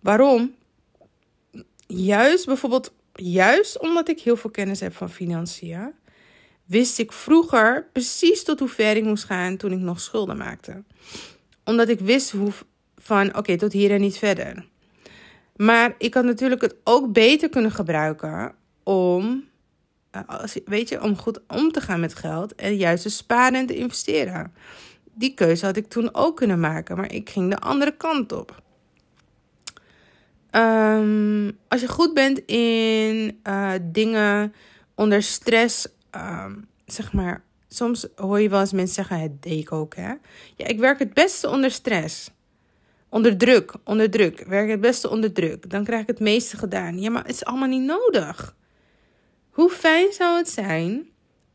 Waarom? 0.00 0.54
Juist 1.96 2.46
bijvoorbeeld, 2.46 2.92
juist 3.12 3.80
omdat 3.80 4.08
ik 4.08 4.20
heel 4.20 4.36
veel 4.36 4.50
kennis 4.50 4.80
heb 4.80 4.94
van 4.94 5.10
financiën, 5.10 5.92
wist 6.64 6.98
ik 6.98 7.12
vroeger 7.12 7.88
precies 7.92 8.44
tot 8.44 8.58
hoe 8.58 8.68
ver 8.68 8.96
ik 8.96 9.04
moest 9.04 9.24
gaan 9.24 9.56
toen 9.56 9.72
ik 9.72 9.78
nog 9.78 10.00
schulden 10.00 10.36
maakte. 10.36 10.82
Omdat 11.64 11.88
ik 11.88 12.00
wist 12.00 12.30
hoe, 12.30 12.52
van 12.96 13.36
oké, 13.36 13.56
tot 13.56 13.72
hier 13.72 13.90
en 13.90 14.00
niet 14.00 14.18
verder. 14.18 14.66
Maar 15.56 15.94
ik 15.98 16.14
had 16.14 16.24
natuurlijk 16.24 16.60
het 16.60 16.76
ook 16.84 17.12
beter 17.12 17.48
kunnen 17.48 17.70
gebruiken 17.70 18.54
om, 18.82 19.44
eh, 20.10 20.42
weet 20.64 20.88
je, 20.88 21.02
om 21.02 21.16
goed 21.16 21.40
om 21.48 21.72
te 21.72 21.80
gaan 21.80 22.00
met 22.00 22.14
geld 22.14 22.54
en 22.54 22.76
juist 22.76 23.02
te 23.02 23.10
sparen 23.10 23.58
en 23.58 23.66
te 23.66 23.76
investeren. 23.76 24.54
Die 25.14 25.34
keuze 25.34 25.66
had 25.66 25.76
ik 25.76 25.88
toen 25.88 26.14
ook 26.14 26.36
kunnen 26.36 26.60
maken, 26.60 26.96
maar 26.96 27.12
ik 27.12 27.30
ging 27.30 27.50
de 27.50 27.58
andere 27.58 27.96
kant 27.96 28.32
op. 28.32 28.64
Um, 30.56 31.58
als 31.68 31.80
je 31.80 31.88
goed 31.88 32.14
bent 32.14 32.38
in 32.46 33.40
uh, 33.44 33.72
dingen 33.82 34.54
onder 34.94 35.22
stress, 35.22 35.86
um, 36.16 36.68
zeg 36.86 37.12
maar, 37.12 37.42
soms 37.68 38.06
hoor 38.14 38.40
je 38.40 38.48
wel 38.48 38.60
eens 38.60 38.72
mensen 38.72 38.94
zeggen: 38.94 39.20
het 39.20 39.42
deed 39.42 39.60
ik 39.60 39.72
ook, 39.72 39.96
hè? 39.96 40.12
Ja, 40.56 40.66
ik 40.66 40.78
werk 40.78 40.98
het 40.98 41.14
beste 41.14 41.48
onder 41.48 41.70
stress. 41.70 42.30
Onder 43.08 43.36
druk, 43.36 43.74
onder 43.84 44.10
druk. 44.10 44.44
Werk 44.46 44.68
het 44.68 44.80
beste 44.80 45.10
onder 45.10 45.32
druk. 45.32 45.70
Dan 45.70 45.84
krijg 45.84 46.00
ik 46.00 46.06
het 46.06 46.20
meeste 46.20 46.56
gedaan. 46.56 47.00
Ja, 47.00 47.10
maar 47.10 47.22
het 47.22 47.34
is 47.34 47.44
allemaal 47.44 47.68
niet 47.68 47.82
nodig. 47.82 48.56
Hoe 49.50 49.70
fijn 49.70 50.12
zou 50.12 50.36
het 50.36 50.48
zijn 50.48 51.08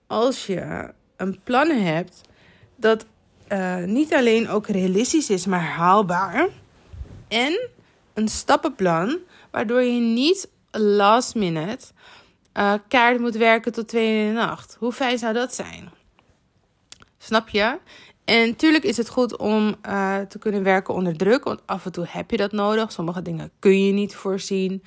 als 0.07 0.45
je 0.45 0.89
een 1.17 1.39
plan 1.43 1.69
hebt 1.69 2.21
dat 2.75 3.05
uh, 3.51 3.83
niet 3.83 4.13
alleen 4.13 4.49
ook 4.49 4.67
realistisch 4.67 5.29
is, 5.29 5.45
maar 5.45 5.63
haalbaar. 5.63 6.47
En 7.27 7.69
een 8.13 8.28
stappenplan 8.28 9.17
waardoor 9.52 9.82
je 9.82 10.00
niet 10.00 10.50
last 10.71 11.36
minute 11.36 11.86
uh, 12.58 12.74
kaart 12.88 13.19
moet 13.19 13.36
werken 13.36 13.71
tot 13.71 13.88
twee 13.88 14.19
in 14.19 14.28
de 14.28 14.34
nacht. 14.34 14.76
Hoe 14.80 14.91
fijn 14.91 15.17
zou 15.17 15.34
dat 15.34 15.54
zijn? 15.54 15.91
Snap 17.17 17.50
je? 17.50 17.78
En 18.26 18.47
natuurlijk 18.47 18.84
is 18.84 18.97
het 18.97 19.10
goed 19.10 19.38
om 19.38 19.76
uh, 19.86 20.19
te 20.19 20.39
kunnen 20.39 20.63
werken 20.63 20.93
onder 20.93 21.17
druk, 21.17 21.43
want 21.43 21.62
af 21.65 21.86
en 21.86 21.91
toe 21.91 22.06
heb 22.10 22.32
je 22.32 22.38
dat 22.38 22.52
nodig. 22.52 22.91
Sommige 22.91 23.21
dingen 23.21 23.52
kun 23.60 23.86
je 23.86 23.91
niet 23.91 24.15
voorzien. 24.15 24.84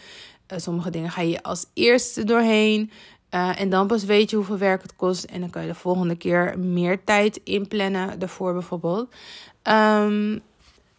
Uh, 0.52 0.58
sommige 0.58 0.90
dingen 0.90 1.10
ga 1.10 1.20
je 1.20 1.42
als 1.42 1.66
eerste 1.74 2.24
doorheen. 2.24 2.90
En 3.30 3.70
dan 3.70 3.86
pas 3.86 4.04
weet 4.04 4.30
je 4.30 4.36
hoeveel 4.36 4.58
werk 4.58 4.82
het 4.82 4.96
kost. 4.96 5.24
En 5.24 5.40
dan 5.40 5.50
kan 5.50 5.62
je 5.62 5.68
de 5.68 5.74
volgende 5.74 6.16
keer 6.16 6.58
meer 6.58 7.04
tijd 7.04 7.40
inplannen 7.44 8.18
daarvoor 8.18 8.52
bijvoorbeeld. 8.52 9.14
Um, 9.62 10.40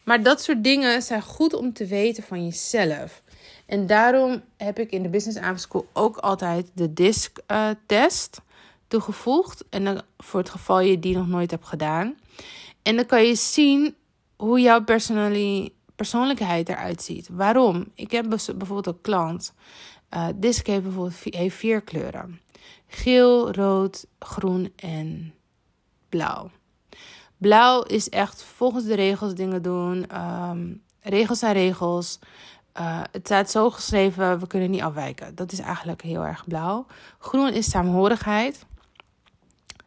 maar 0.05 0.23
dat 0.23 0.41
soort 0.41 0.63
dingen 0.63 1.01
zijn 1.01 1.21
goed 1.21 1.53
om 1.53 1.73
te 1.73 1.85
weten 1.85 2.23
van 2.23 2.43
jezelf. 2.45 3.23
En 3.65 3.87
daarom 3.87 4.43
heb 4.57 4.79
ik 4.79 4.91
in 4.91 5.03
de 5.03 5.09
Business 5.09 5.39
Avondschool 5.39 5.87
ook 5.93 6.17
altijd 6.17 6.71
de 6.73 6.93
DISC-test 6.93 8.41
toegevoegd. 8.87 9.63
En 9.69 9.83
dan, 9.83 10.01
voor 10.17 10.39
het 10.39 10.49
geval 10.49 10.79
je 10.79 10.99
die 10.99 11.15
nog 11.17 11.27
nooit 11.27 11.51
hebt 11.51 11.65
gedaan. 11.65 12.17
En 12.81 12.95
dan 12.95 13.05
kan 13.05 13.23
je 13.23 13.35
zien 13.35 13.95
hoe 14.35 14.59
jouw 14.59 14.83
persoonlijkheid 15.95 16.69
eruit 16.69 17.01
ziet. 17.01 17.29
Waarom? 17.31 17.91
Ik 17.95 18.11
heb 18.11 18.29
bijvoorbeeld 18.29 18.87
een 18.87 19.01
klant. 19.01 19.53
Uh, 20.13 20.27
Disc 20.35 20.67
heeft 20.67 20.83
bijvoorbeeld 20.83 21.35
heeft 21.35 21.55
vier 21.55 21.81
kleuren: 21.81 22.41
geel, 22.87 23.51
rood, 23.51 24.05
groen 24.19 24.73
en 24.75 25.33
blauw. 26.09 26.49
Blauw 27.37 27.81
is 27.81 28.09
echt 28.09 28.43
volgens 28.43 28.85
de 28.85 28.95
regels 28.95 29.33
dingen 29.33 29.61
doen. 29.61 30.07
Ehm, 30.07 30.73
regels 31.01 31.39
zijn 31.39 31.53
regels. 31.53 32.19
Uh, 32.79 33.01
het 33.11 33.25
staat 33.25 33.51
zo 33.51 33.69
geschreven, 33.69 34.39
we 34.39 34.47
kunnen 34.47 34.71
niet 34.71 34.81
afwijken. 34.81 35.35
Dat 35.35 35.51
is 35.51 35.59
eigenlijk 35.59 36.01
heel 36.01 36.25
erg 36.25 36.47
blauw. 36.47 36.85
Groen 37.19 37.53
is 37.53 37.69
saamhorigheid. 37.69 38.65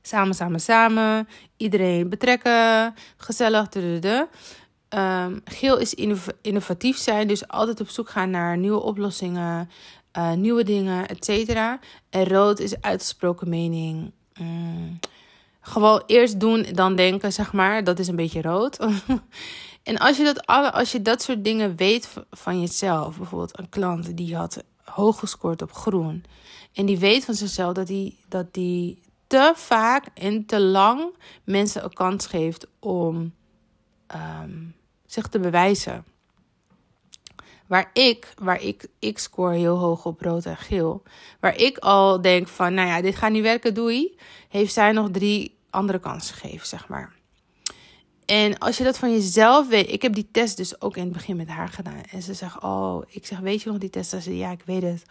Samen, 0.02 0.34
samen, 0.34 0.60
samen. 0.60 1.28
Iedereen 1.56 2.08
betrekken. 2.08 2.94
Gezellig. 3.16 3.66
Um, 3.74 5.40
geel 5.44 5.78
is 5.78 5.94
innovatief 6.42 6.96
zijn. 6.96 7.28
Dus 7.28 7.48
altijd 7.48 7.80
op 7.80 7.88
zoek 7.88 8.10
gaan 8.10 8.30
naar 8.30 8.58
nieuwe 8.58 8.80
oplossingen. 8.82 9.70
Uh, 10.18 10.32
nieuwe 10.32 10.64
dingen, 10.64 11.08
et 11.08 11.24
cetera. 11.24 11.78
En 12.10 12.28
rood 12.28 12.58
is 12.58 12.80
uitgesproken 12.80 13.48
mening. 13.48 14.12
Mm, 14.40 14.98
gewoon 15.68 16.02
eerst 16.06 16.40
doen, 16.40 16.66
dan 16.72 16.96
denken, 16.96 17.32
zeg 17.32 17.52
maar. 17.52 17.84
Dat 17.84 17.98
is 17.98 18.08
een 18.08 18.16
beetje 18.16 18.42
rood. 18.42 18.78
en 19.82 19.98
als 19.98 20.16
je 20.16 20.24
dat, 20.24 20.46
alle, 20.46 20.72
als 20.72 20.92
je 20.92 21.02
dat 21.02 21.22
soort 21.22 21.44
dingen 21.44 21.76
weet 21.76 22.14
van 22.30 22.60
jezelf. 22.60 23.16
Bijvoorbeeld 23.16 23.58
een 23.58 23.68
klant 23.68 24.16
die 24.16 24.36
had 24.36 24.62
hoog 24.84 25.18
gescoord 25.18 25.62
op 25.62 25.72
groen. 25.72 26.24
En 26.72 26.86
die 26.86 26.98
weet 26.98 27.24
van 27.24 27.34
zichzelf 27.34 27.74
dat 27.74 27.86
die, 27.86 28.18
dat 28.28 28.54
die 28.54 29.02
te 29.26 29.52
vaak 29.54 30.06
en 30.14 30.46
te 30.46 30.60
lang 30.60 31.16
mensen 31.44 31.84
een 31.84 31.92
kans 31.92 32.26
geeft 32.26 32.66
om 32.78 33.34
ehm, 34.06 34.56
zich 35.06 35.26
te 35.26 35.38
bewijzen. 35.38 36.04
Waar 37.66 37.90
ik, 37.92 38.32
waar 38.42 38.62
ik, 38.62 38.86
ik 38.98 39.18
score 39.18 39.56
heel 39.56 39.76
hoog 39.76 40.04
op 40.04 40.20
rood 40.20 40.44
en 40.44 40.56
geel. 40.56 41.02
Waar 41.40 41.56
ik 41.56 41.78
al 41.78 42.20
denk 42.20 42.48
van, 42.48 42.74
nou 42.74 42.88
ja, 42.88 43.00
dit 43.00 43.16
gaat 43.16 43.30
niet 43.30 43.42
werken, 43.42 43.74
doei. 43.74 44.18
Heeft 44.48 44.72
zij 44.72 44.92
nog 44.92 45.10
drie 45.10 45.57
andere 45.78 45.98
kansen 45.98 46.34
gegeven, 46.34 46.66
zeg 46.66 46.88
maar. 46.88 47.12
En 48.28 48.58
als 48.58 48.78
je 48.78 48.84
dat 48.84 48.98
van 48.98 49.12
jezelf 49.12 49.68
weet. 49.68 49.92
Ik 49.92 50.02
heb 50.02 50.14
die 50.14 50.28
test 50.30 50.56
dus 50.56 50.80
ook 50.80 50.96
in 50.96 51.02
het 51.02 51.12
begin 51.12 51.36
met 51.36 51.48
haar 51.48 51.68
gedaan. 51.68 52.02
En 52.10 52.22
ze 52.22 52.34
zegt, 52.34 52.62
oh, 52.62 53.02
ik 53.08 53.26
zeg, 53.26 53.38
weet 53.38 53.62
je 53.62 53.70
nog 53.70 53.78
die 53.78 53.90
test? 53.90 54.10
Ze 54.10 54.20
zei, 54.20 54.36
ja, 54.36 54.50
ik 54.50 54.62
weet 54.64 54.82
het. 54.82 55.02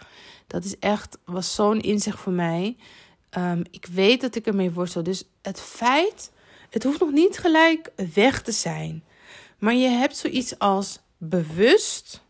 Dat 0.48 0.64
is 0.64 0.80
echt, 0.80 1.18
was 1.26 1.56
zo'n 1.56 1.80
inzicht 1.80 2.20
voor 2.20 2.34
mij. 2.34 2.78
Ehm, 3.30 3.64
ik 3.72 3.86
weet 3.86 4.22
dat 4.22 4.36
ik 4.36 4.48
ermee 4.48 4.72
worstel. 4.72 5.04
Dus 5.04 5.24
het 5.42 5.60
feit, 5.60 6.32
het 6.70 6.84
hoeft 6.84 7.00
nog 7.00 7.12
niet 7.12 7.38
gelijk 7.38 7.92
weg 8.14 8.42
te 8.42 8.52
zijn. 8.52 9.04
Maar 9.58 9.74
je 9.74 9.88
hebt 9.88 10.18
zoiets 10.18 10.60
als 10.60 11.00
bewust 11.18 12.24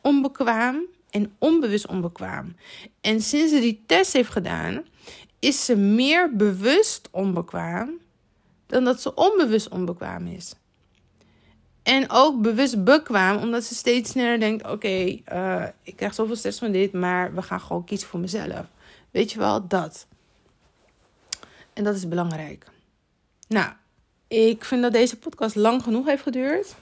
onbekwaam 0.00 0.86
en 1.10 1.34
onbewust 1.38 1.86
onbekwaam. 1.86 2.56
En 3.00 3.20
sinds 3.20 3.52
ze 3.52 3.60
die 3.60 3.82
test 3.86 4.12
heeft 4.12 4.30
gedaan, 4.30 4.84
is 5.38 5.64
ze 5.64 5.76
meer 5.76 6.36
bewust 6.36 7.08
onbekwaam 7.10 7.90
dan 8.66 8.84
dat 8.84 9.00
ze 9.00 9.14
onbewust 9.14 9.68
onbekwaam 9.68 10.26
is. 10.26 10.54
En 11.82 12.10
ook 12.10 12.42
bewust 12.42 12.84
bekwaam, 12.84 13.36
omdat 13.36 13.64
ze 13.64 13.74
steeds 13.74 14.10
sneller 14.10 14.40
denkt: 14.40 14.66
oké, 14.66 15.20
uh, 15.32 15.64
ik 15.82 15.96
krijg 15.96 16.14
zoveel 16.14 16.36
stress 16.36 16.58
van 16.58 16.72
dit, 16.72 16.92
maar 16.92 17.34
we 17.34 17.42
gaan 17.42 17.60
gewoon 17.60 17.84
kiezen 17.84 18.08
voor 18.08 18.20
mezelf. 18.20 18.66
Weet 19.10 19.32
je 19.32 19.38
wel, 19.38 19.68
dat. 19.68 20.06
En 21.72 21.84
dat 21.84 21.94
is 21.94 22.08
belangrijk. 22.08 22.66
Nou, 23.48 23.72
ik 24.28 24.64
vind 24.64 24.82
dat 24.82 24.92
deze 24.92 25.16
podcast 25.16 25.54
lang 25.54 25.82
genoeg 25.82 26.06
heeft 26.06 26.22
geduurd. 26.22 26.74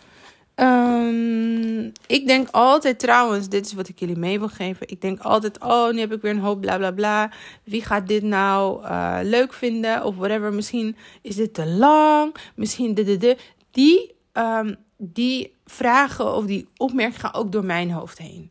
Um, 0.56 1.92
ik 2.06 2.26
denk 2.26 2.48
altijd 2.50 2.98
trouwens, 2.98 3.48
dit 3.48 3.66
is 3.66 3.72
wat 3.72 3.88
ik 3.88 3.98
jullie 3.98 4.16
mee 4.16 4.38
wil 4.38 4.48
geven. 4.48 4.88
Ik 4.88 5.00
denk 5.00 5.20
altijd, 5.20 5.60
oh, 5.60 5.92
nu 5.92 6.00
heb 6.00 6.12
ik 6.12 6.22
weer 6.22 6.30
een 6.30 6.38
hoop 6.38 6.60
bla 6.60 6.76
bla 6.76 6.90
bla. 6.90 7.30
Wie 7.64 7.84
gaat 7.84 8.08
dit 8.08 8.22
nou 8.22 8.84
uh, 8.84 9.18
leuk 9.22 9.52
vinden 9.52 10.04
of 10.04 10.16
whatever. 10.16 10.52
Misschien 10.52 10.96
is 11.22 11.36
dit 11.36 11.54
te 11.54 11.66
lang. 11.66 12.34
Misschien 12.54 12.94
de 12.94 13.04
de 13.04 13.16
de. 13.16 13.36
Die, 13.70 14.14
um, 14.32 14.76
die 14.96 15.54
vragen 15.66 16.34
of 16.34 16.44
die 16.44 16.68
opmerkingen 16.76 17.20
gaan 17.20 17.34
ook 17.34 17.52
door 17.52 17.64
mijn 17.64 17.90
hoofd 17.90 18.18
heen. 18.18 18.50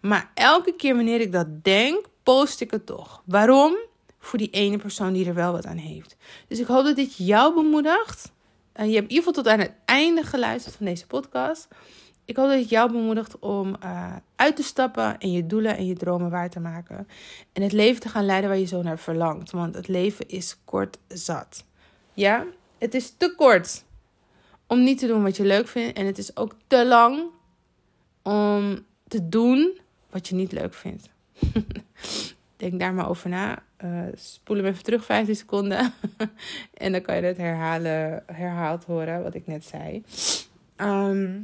Maar 0.00 0.30
elke 0.34 0.72
keer 0.76 0.94
wanneer 0.94 1.20
ik 1.20 1.32
dat 1.32 1.64
denk, 1.64 2.04
post 2.22 2.60
ik 2.60 2.70
het 2.70 2.86
toch. 2.86 3.22
Waarom? 3.24 3.76
Voor 4.18 4.38
die 4.38 4.50
ene 4.50 4.78
persoon 4.78 5.12
die 5.12 5.26
er 5.26 5.34
wel 5.34 5.52
wat 5.52 5.66
aan 5.66 5.76
heeft. 5.76 6.16
Dus 6.48 6.58
ik 6.58 6.66
hoop 6.66 6.84
dat 6.84 6.96
dit 6.96 7.16
jou 7.16 7.54
bemoedigt 7.54 8.32
uh, 8.80 8.86
je 8.86 8.94
hebt 8.94 9.10
in 9.10 9.16
ieder 9.16 9.16
geval 9.16 9.32
tot 9.32 9.48
aan 9.48 9.58
het 9.58 9.72
einde 9.84 10.22
geluisterd 10.22 10.74
van 10.74 10.86
deze 10.86 11.06
podcast. 11.06 11.68
Ik 12.24 12.36
hoop 12.36 12.48
dat 12.48 12.58
het 12.58 12.68
jou 12.68 12.92
bemoedigt 12.92 13.38
om 13.38 13.76
uh, 13.84 14.16
uit 14.36 14.56
te 14.56 14.62
stappen 14.62 15.18
en 15.18 15.32
je 15.32 15.46
doelen 15.46 15.76
en 15.76 15.86
je 15.86 15.94
dromen 15.94 16.30
waar 16.30 16.50
te 16.50 16.60
maken. 16.60 17.08
En 17.52 17.62
het 17.62 17.72
leven 17.72 18.00
te 18.00 18.08
gaan 18.08 18.24
leiden 18.24 18.50
waar 18.50 18.58
je 18.58 18.64
zo 18.64 18.82
naar 18.82 18.98
verlangt. 18.98 19.50
Want 19.50 19.74
het 19.74 19.88
leven 19.88 20.28
is 20.28 20.56
kort 20.64 20.98
zat. 21.08 21.64
Ja, 22.14 22.44
het 22.78 22.94
is 22.94 23.12
te 23.16 23.34
kort 23.36 23.84
om 24.66 24.82
niet 24.82 24.98
te 24.98 25.06
doen 25.06 25.22
wat 25.22 25.36
je 25.36 25.44
leuk 25.44 25.68
vindt. 25.68 25.98
En 25.98 26.06
het 26.06 26.18
is 26.18 26.36
ook 26.36 26.54
te 26.66 26.86
lang 26.86 27.22
om 28.22 28.84
te 29.08 29.28
doen 29.28 29.78
wat 30.10 30.28
je 30.28 30.34
niet 30.34 30.52
leuk 30.52 30.74
vindt. 30.74 31.08
Denk 32.56 32.80
daar 32.80 32.94
maar 32.94 33.08
over 33.08 33.28
na. 33.28 33.62
Uh, 33.84 34.02
spoel 34.14 34.56
hem 34.56 34.66
even 34.66 34.82
terug 34.82 35.04
15 35.04 35.36
seconden. 35.36 35.92
en 36.74 36.92
dan 36.92 37.02
kan 37.02 37.16
je 37.16 37.22
het 37.22 37.36
herhalen, 37.36 38.22
herhaald 38.26 38.84
horen 38.84 39.22
wat 39.22 39.34
ik 39.34 39.46
net 39.46 39.64
zei. 39.64 40.04
Ehm, 40.76 41.38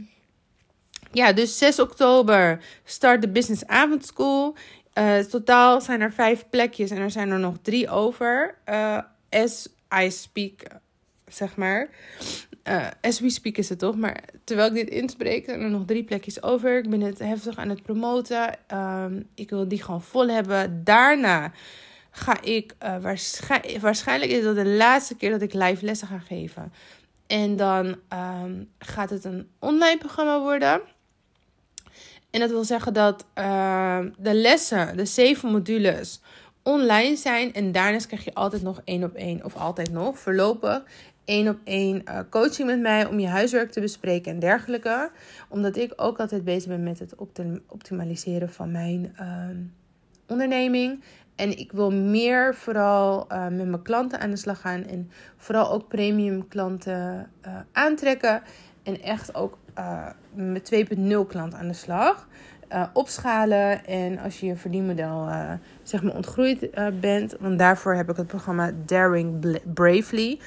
ja, 1.10 1.32
dus 1.32 1.58
6 1.58 1.80
oktober 1.80 2.64
start 2.84 3.22
de 3.22 3.28
Business 3.28 3.66
Avondschool. 3.66 4.56
Uh, 4.98 5.18
totaal 5.18 5.80
zijn 5.80 6.00
er 6.00 6.12
vijf 6.12 6.44
plekjes 6.50 6.90
en 6.90 6.96
er 6.96 7.10
zijn 7.10 7.30
er 7.30 7.38
nog 7.38 7.56
drie 7.62 7.90
over. 7.90 8.54
Uh, 8.68 8.98
as 9.30 9.68
I 10.02 10.10
speak, 10.10 10.62
zeg 11.34 11.56
maar. 11.56 11.88
Uh, 12.68 12.86
as 13.00 13.20
we 13.20 13.30
speak 13.30 13.56
is 13.56 13.68
het 13.68 13.78
toch, 13.78 13.96
maar 13.96 14.24
terwijl 14.44 14.68
ik 14.68 14.74
dit 14.74 14.88
inspreek, 14.88 15.44
zijn 15.44 15.60
er 15.60 15.70
nog 15.70 15.82
drie 15.86 16.04
plekjes 16.04 16.42
over. 16.42 16.78
Ik 16.78 16.90
ben 16.90 17.00
het 17.00 17.18
heftig 17.18 17.56
aan 17.56 17.68
het 17.68 17.82
promoten. 17.82 18.58
Um, 18.74 19.28
ik 19.34 19.50
wil 19.50 19.68
die 19.68 19.82
gewoon 19.82 20.02
vol 20.02 20.28
hebben. 20.28 20.84
Daarna 20.84 21.52
ga 22.10 22.42
ik, 22.42 22.74
uh, 22.82 22.96
waarschijnlijk, 23.80 24.30
is 24.30 24.42
dat 24.42 24.54
de 24.54 24.66
laatste 24.66 25.16
keer 25.16 25.30
dat 25.30 25.42
ik 25.42 25.52
live 25.52 25.84
lessen 25.84 26.08
ga 26.08 26.18
geven. 26.18 26.72
En 27.26 27.56
dan 27.56 27.96
um, 28.12 28.68
gaat 28.78 29.10
het 29.10 29.24
een 29.24 29.48
online 29.58 29.98
programma 29.98 30.40
worden. 30.40 30.80
En 32.30 32.40
dat 32.40 32.50
wil 32.50 32.64
zeggen 32.64 32.92
dat 32.92 33.24
uh, 33.38 33.98
de 34.18 34.34
lessen, 34.34 34.96
de 34.96 35.04
zeven 35.04 35.50
modules, 35.50 36.20
online 36.62 37.16
zijn. 37.16 37.54
En 37.54 37.72
daarnaast 37.72 38.06
krijg 38.06 38.24
je 38.24 38.34
altijd 38.34 38.62
nog 38.62 38.80
één 38.84 39.04
op 39.04 39.14
één, 39.14 39.44
of 39.44 39.56
altijd 39.56 39.90
nog, 39.90 40.18
voorlopig 40.18 40.82
één 41.24 41.48
op 41.48 41.58
één 41.64 42.04
coaching 42.30 42.68
met 42.68 42.80
mij 42.80 43.06
om 43.06 43.18
je 43.18 43.28
huiswerk 43.28 43.70
te 43.70 43.80
bespreken 43.80 44.32
en 44.32 44.38
dergelijke. 44.38 45.10
Omdat 45.48 45.76
ik 45.76 45.92
ook 45.96 46.18
altijd 46.18 46.44
bezig 46.44 46.68
ben 46.68 46.82
met 46.82 46.98
het 46.98 47.14
optimaliseren 47.68 48.50
van 48.50 48.70
mijn 48.70 49.16
uh, 49.20 49.48
onderneming. 50.26 51.02
En 51.36 51.58
ik 51.58 51.72
wil 51.72 51.90
meer 51.90 52.54
vooral 52.54 53.26
uh, 53.32 53.42
met 53.42 53.68
mijn 53.68 53.82
klanten 53.82 54.20
aan 54.20 54.30
de 54.30 54.36
slag 54.36 54.60
gaan. 54.60 54.84
En 54.84 55.10
vooral 55.36 55.70
ook 55.70 55.88
premium 55.88 56.48
klanten 56.48 57.30
uh, 57.46 57.56
aantrekken. 57.72 58.42
En 58.82 59.02
echt 59.02 59.34
ook 59.34 59.58
uh, 59.78 60.06
met 60.34 60.86
2.0 60.94 61.04
klanten 61.28 61.58
aan 61.58 61.68
de 61.68 61.74
slag. 61.74 62.28
opschalen. 62.92 63.86
En 63.86 64.18
als 64.18 64.40
je 64.40 64.46
je 64.46 64.56
verdienmodel 64.56 65.28
zeg 65.82 66.02
maar 66.02 66.14
ontgroeid 66.14 66.70
bent. 67.00 67.36
Want 67.40 67.58
daarvoor 67.58 67.94
heb 67.94 68.10
ik 68.10 68.16
het 68.16 68.26
programma 68.26 68.70
Daring 68.86 69.58
Bravely. 69.74 70.38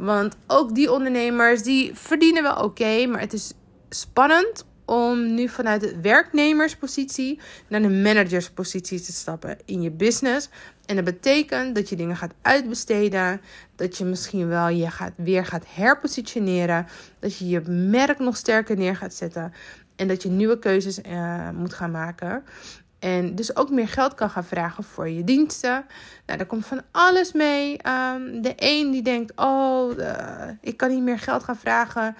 Want 0.00 0.36
ook 0.46 0.74
die 0.74 0.92
ondernemers 0.92 1.62
die 1.62 1.94
verdienen 1.94 2.42
wel 2.42 2.64
oké. 2.64 3.06
maar 3.06 3.20
het 3.20 3.32
is 3.32 3.52
spannend 3.88 4.64
om 4.84 5.34
nu 5.34 5.48
vanuit 5.48 5.80
de 5.80 6.00
werknemerspositie 6.00 7.40
naar 7.68 7.82
de 7.82 7.88
managerspositie 7.88 9.00
te 9.00 9.12
stappen 9.12 9.58
in 9.64 9.82
je 9.82 9.90
business. 9.90 10.48
En 10.86 10.96
dat 10.96 11.04
betekent 11.04 11.74
dat 11.74 11.88
je 11.88 11.96
dingen 11.96 12.16
gaat 12.16 12.34
uitbesteden, 12.42 13.40
dat 13.76 13.98
je 13.98 14.04
misschien 14.04 14.48
wel 14.48 14.68
je 14.68 14.90
gaat, 14.90 15.12
weer 15.16 15.46
gaat 15.46 15.64
herpositioneren, 15.68 16.86
dat 17.18 17.36
je 17.36 17.48
je 17.48 17.60
merk 17.68 18.18
nog 18.18 18.36
sterker 18.36 18.76
neer 18.76 18.96
gaat 18.96 19.14
zetten 19.14 19.52
en 19.96 20.08
dat 20.08 20.22
je 20.22 20.28
nieuwe 20.28 20.58
keuzes 20.58 20.98
uh, 20.98 21.50
moet 21.50 21.74
gaan 21.74 21.90
maken. 21.90 22.42
En 23.00 23.34
dus 23.34 23.56
ook 23.56 23.70
meer 23.70 23.88
geld 23.88 24.14
kan 24.14 24.30
gaan 24.30 24.44
vragen 24.44 24.84
voor 24.84 25.08
je 25.08 25.24
diensten. 25.24 25.84
Nou, 26.26 26.38
daar 26.38 26.46
komt 26.46 26.66
van 26.66 26.82
alles 26.90 27.32
mee. 27.32 27.70
Um, 27.88 28.42
de 28.42 28.52
een 28.56 28.90
die 28.90 29.02
denkt, 29.02 29.32
oh, 29.36 29.90
ik 30.60 30.76
kan 30.76 30.88
niet 30.88 31.02
meer 31.02 31.18
geld 31.18 31.44
gaan 31.44 31.56
vragen 31.56 32.16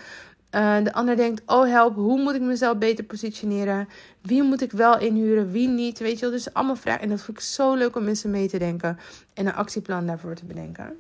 uh, 0.55 0.85
de 0.85 0.93
ander 0.93 1.17
denkt, 1.17 1.43
oh 1.47 1.67
help, 1.67 1.95
hoe 1.95 2.23
moet 2.23 2.35
ik 2.35 2.41
mezelf 2.41 2.79
beter 2.79 3.05
positioneren? 3.05 3.89
Wie 4.21 4.43
moet 4.43 4.61
ik 4.61 4.73
wel 4.73 4.99
inhuren, 4.99 5.51
wie 5.51 5.69
niet? 5.69 5.99
Weet 5.99 6.15
je 6.15 6.21
wel, 6.21 6.31
dus 6.31 6.55
allemaal 6.55 6.77
vragen. 6.77 7.03
En 7.03 7.09
dat 7.09 7.23
vind 7.23 7.37
ik 7.37 7.43
zo 7.43 7.75
leuk 7.75 7.97
om 7.97 8.05
mensen 8.05 8.31
mee 8.31 8.49
te 8.49 8.59
denken 8.59 8.99
en 9.35 9.47
een 9.47 9.55
actieplan 9.55 10.07
daarvoor 10.07 10.35
te 10.35 10.45
bedenken. 10.45 10.99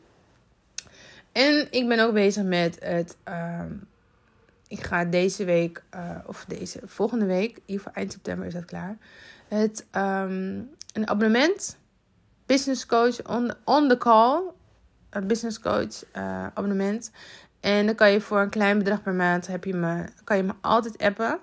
En 1.33 1.66
ik 1.71 1.88
ben 1.88 2.01
ook 2.01 2.12
bezig 2.12 2.45
met 2.45 2.77
het. 2.81 3.16
Uh, 3.29 3.61
ik 4.69 4.83
ga 4.83 5.05
deze 5.05 5.45
week, 5.45 5.83
uh, 5.95 6.16
of 6.27 6.45
deze 6.49 6.81
volgende 6.85 7.25
week, 7.25 7.51
in 7.51 7.62
ieder 7.66 7.77
geval 7.77 7.93
eind 7.93 8.12
september 8.12 8.47
is 8.47 8.53
dat 8.53 8.64
klaar. 8.64 8.97
Het 9.51 9.87
um, 9.97 10.71
een 10.93 11.09
abonnement, 11.09 11.79
business 12.47 12.87
coach 12.87 13.29
on, 13.29 13.53
on 13.65 13.89
the 13.89 13.99
call, 13.99 14.43
een 15.11 15.27
business 15.27 15.61
coach 15.61 16.05
uh, 16.17 16.47
abonnement. 16.55 17.11
En 17.61 17.87
dan 17.87 17.95
kan 17.95 18.11
je 18.11 18.21
voor 18.21 18.41
een 18.41 18.51
klein 18.51 18.79
bedrag 18.79 19.03
per 19.03 19.15
maand 19.15 19.47
heb 19.47 19.65
je 19.65 19.75
me, 19.75 20.05
kan 20.25 20.37
je 20.37 20.43
me 20.43 20.53
altijd 20.61 20.99
appen. 20.99 21.39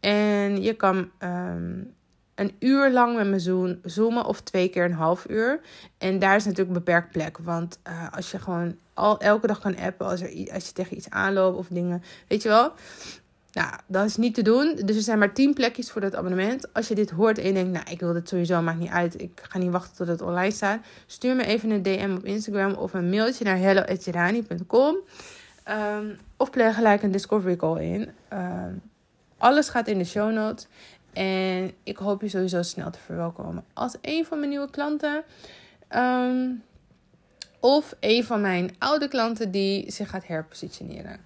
En 0.00 0.62
je 0.62 0.74
kan 0.74 1.10
um, 1.18 1.94
een 2.34 2.56
uur 2.58 2.90
lang 2.90 3.16
met 3.16 3.26
me 3.26 3.68
zoomen 3.82 4.24
of 4.24 4.40
twee 4.40 4.68
keer 4.68 4.84
een 4.84 4.92
half 4.92 5.28
uur. 5.28 5.60
En 5.98 6.18
daar 6.18 6.36
is 6.36 6.44
natuurlijk 6.44 6.72
beperkt 6.72 7.10
plek. 7.10 7.38
Want 7.38 7.78
uh, 7.88 8.12
als 8.12 8.30
je 8.30 8.38
gewoon 8.38 8.76
al 8.94 9.20
elke 9.20 9.46
dag 9.46 9.60
kan 9.60 9.78
appen 9.78 10.06
als, 10.06 10.20
er, 10.20 10.52
als 10.52 10.66
je 10.66 10.72
tegen 10.72 10.96
iets 10.96 11.10
aanloopt 11.10 11.58
of 11.58 11.66
dingen, 11.66 12.02
weet 12.28 12.42
je 12.42 12.48
wel. 12.48 12.72
Nou, 13.56 13.72
dat 13.86 14.04
is 14.04 14.16
niet 14.16 14.34
te 14.34 14.42
doen. 14.42 14.74
Dus 14.84 14.96
er 14.96 15.02
zijn 15.02 15.18
maar 15.18 15.32
10 15.32 15.54
plekjes 15.54 15.90
voor 15.90 16.00
dat 16.00 16.14
abonnement. 16.14 16.72
Als 16.72 16.88
je 16.88 16.94
dit 16.94 17.10
hoort 17.10 17.38
en 17.38 17.46
je 17.46 17.52
denkt, 17.52 17.72
nou, 17.72 17.90
ik 17.90 18.00
wil 18.00 18.12
dit 18.12 18.28
sowieso, 18.28 18.62
maakt 18.62 18.78
niet 18.78 18.90
uit. 18.90 19.20
Ik 19.20 19.40
ga 19.42 19.58
niet 19.58 19.70
wachten 19.70 19.96
tot 19.96 20.06
het 20.06 20.20
online 20.20 20.50
staat. 20.50 20.80
Stuur 21.06 21.36
me 21.36 21.44
even 21.44 21.70
een 21.70 21.82
DM 21.82 22.14
op 22.16 22.24
Instagram 22.24 22.72
of 22.72 22.94
een 22.94 23.10
mailtje 23.10 23.44
naar 23.44 23.58
hello.gerani.com. 23.58 24.96
Ehm, 25.62 26.06
of 26.36 26.50
pleeg 26.50 26.74
gelijk 26.74 27.02
een 27.02 27.10
discovery 27.10 27.56
call 27.56 27.92
in. 27.92 28.10
Ehm, 28.28 28.72
alles 29.38 29.68
gaat 29.68 29.88
in 29.88 29.98
de 29.98 30.04
show 30.04 30.32
notes. 30.32 30.66
En 31.12 31.72
ik 31.82 31.96
hoop 31.96 32.20
je 32.20 32.28
sowieso 32.28 32.62
snel 32.62 32.90
te 32.90 32.98
verwelkomen 32.98 33.64
als 33.72 33.96
een 34.00 34.24
van 34.24 34.38
mijn 34.38 34.50
nieuwe 34.50 34.70
klanten. 34.70 35.22
Ehm, 35.88 36.50
of 37.60 37.94
een 38.00 38.24
van 38.24 38.40
mijn 38.40 38.74
oude 38.78 39.08
klanten 39.08 39.50
die 39.50 39.90
zich 39.92 40.10
gaat 40.10 40.26
herpositioneren. 40.26 41.20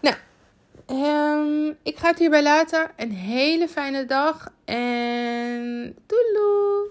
Nou, 0.00 0.16
Ehm, 0.88 1.68
ik 1.82 1.96
ga 1.96 2.08
het 2.08 2.18
hierbij 2.18 2.42
laten. 2.42 2.90
Een 2.96 3.12
hele 3.12 3.68
fijne 3.68 4.06
dag 4.06 4.52
en 4.64 5.96
doeloe! 6.06 6.86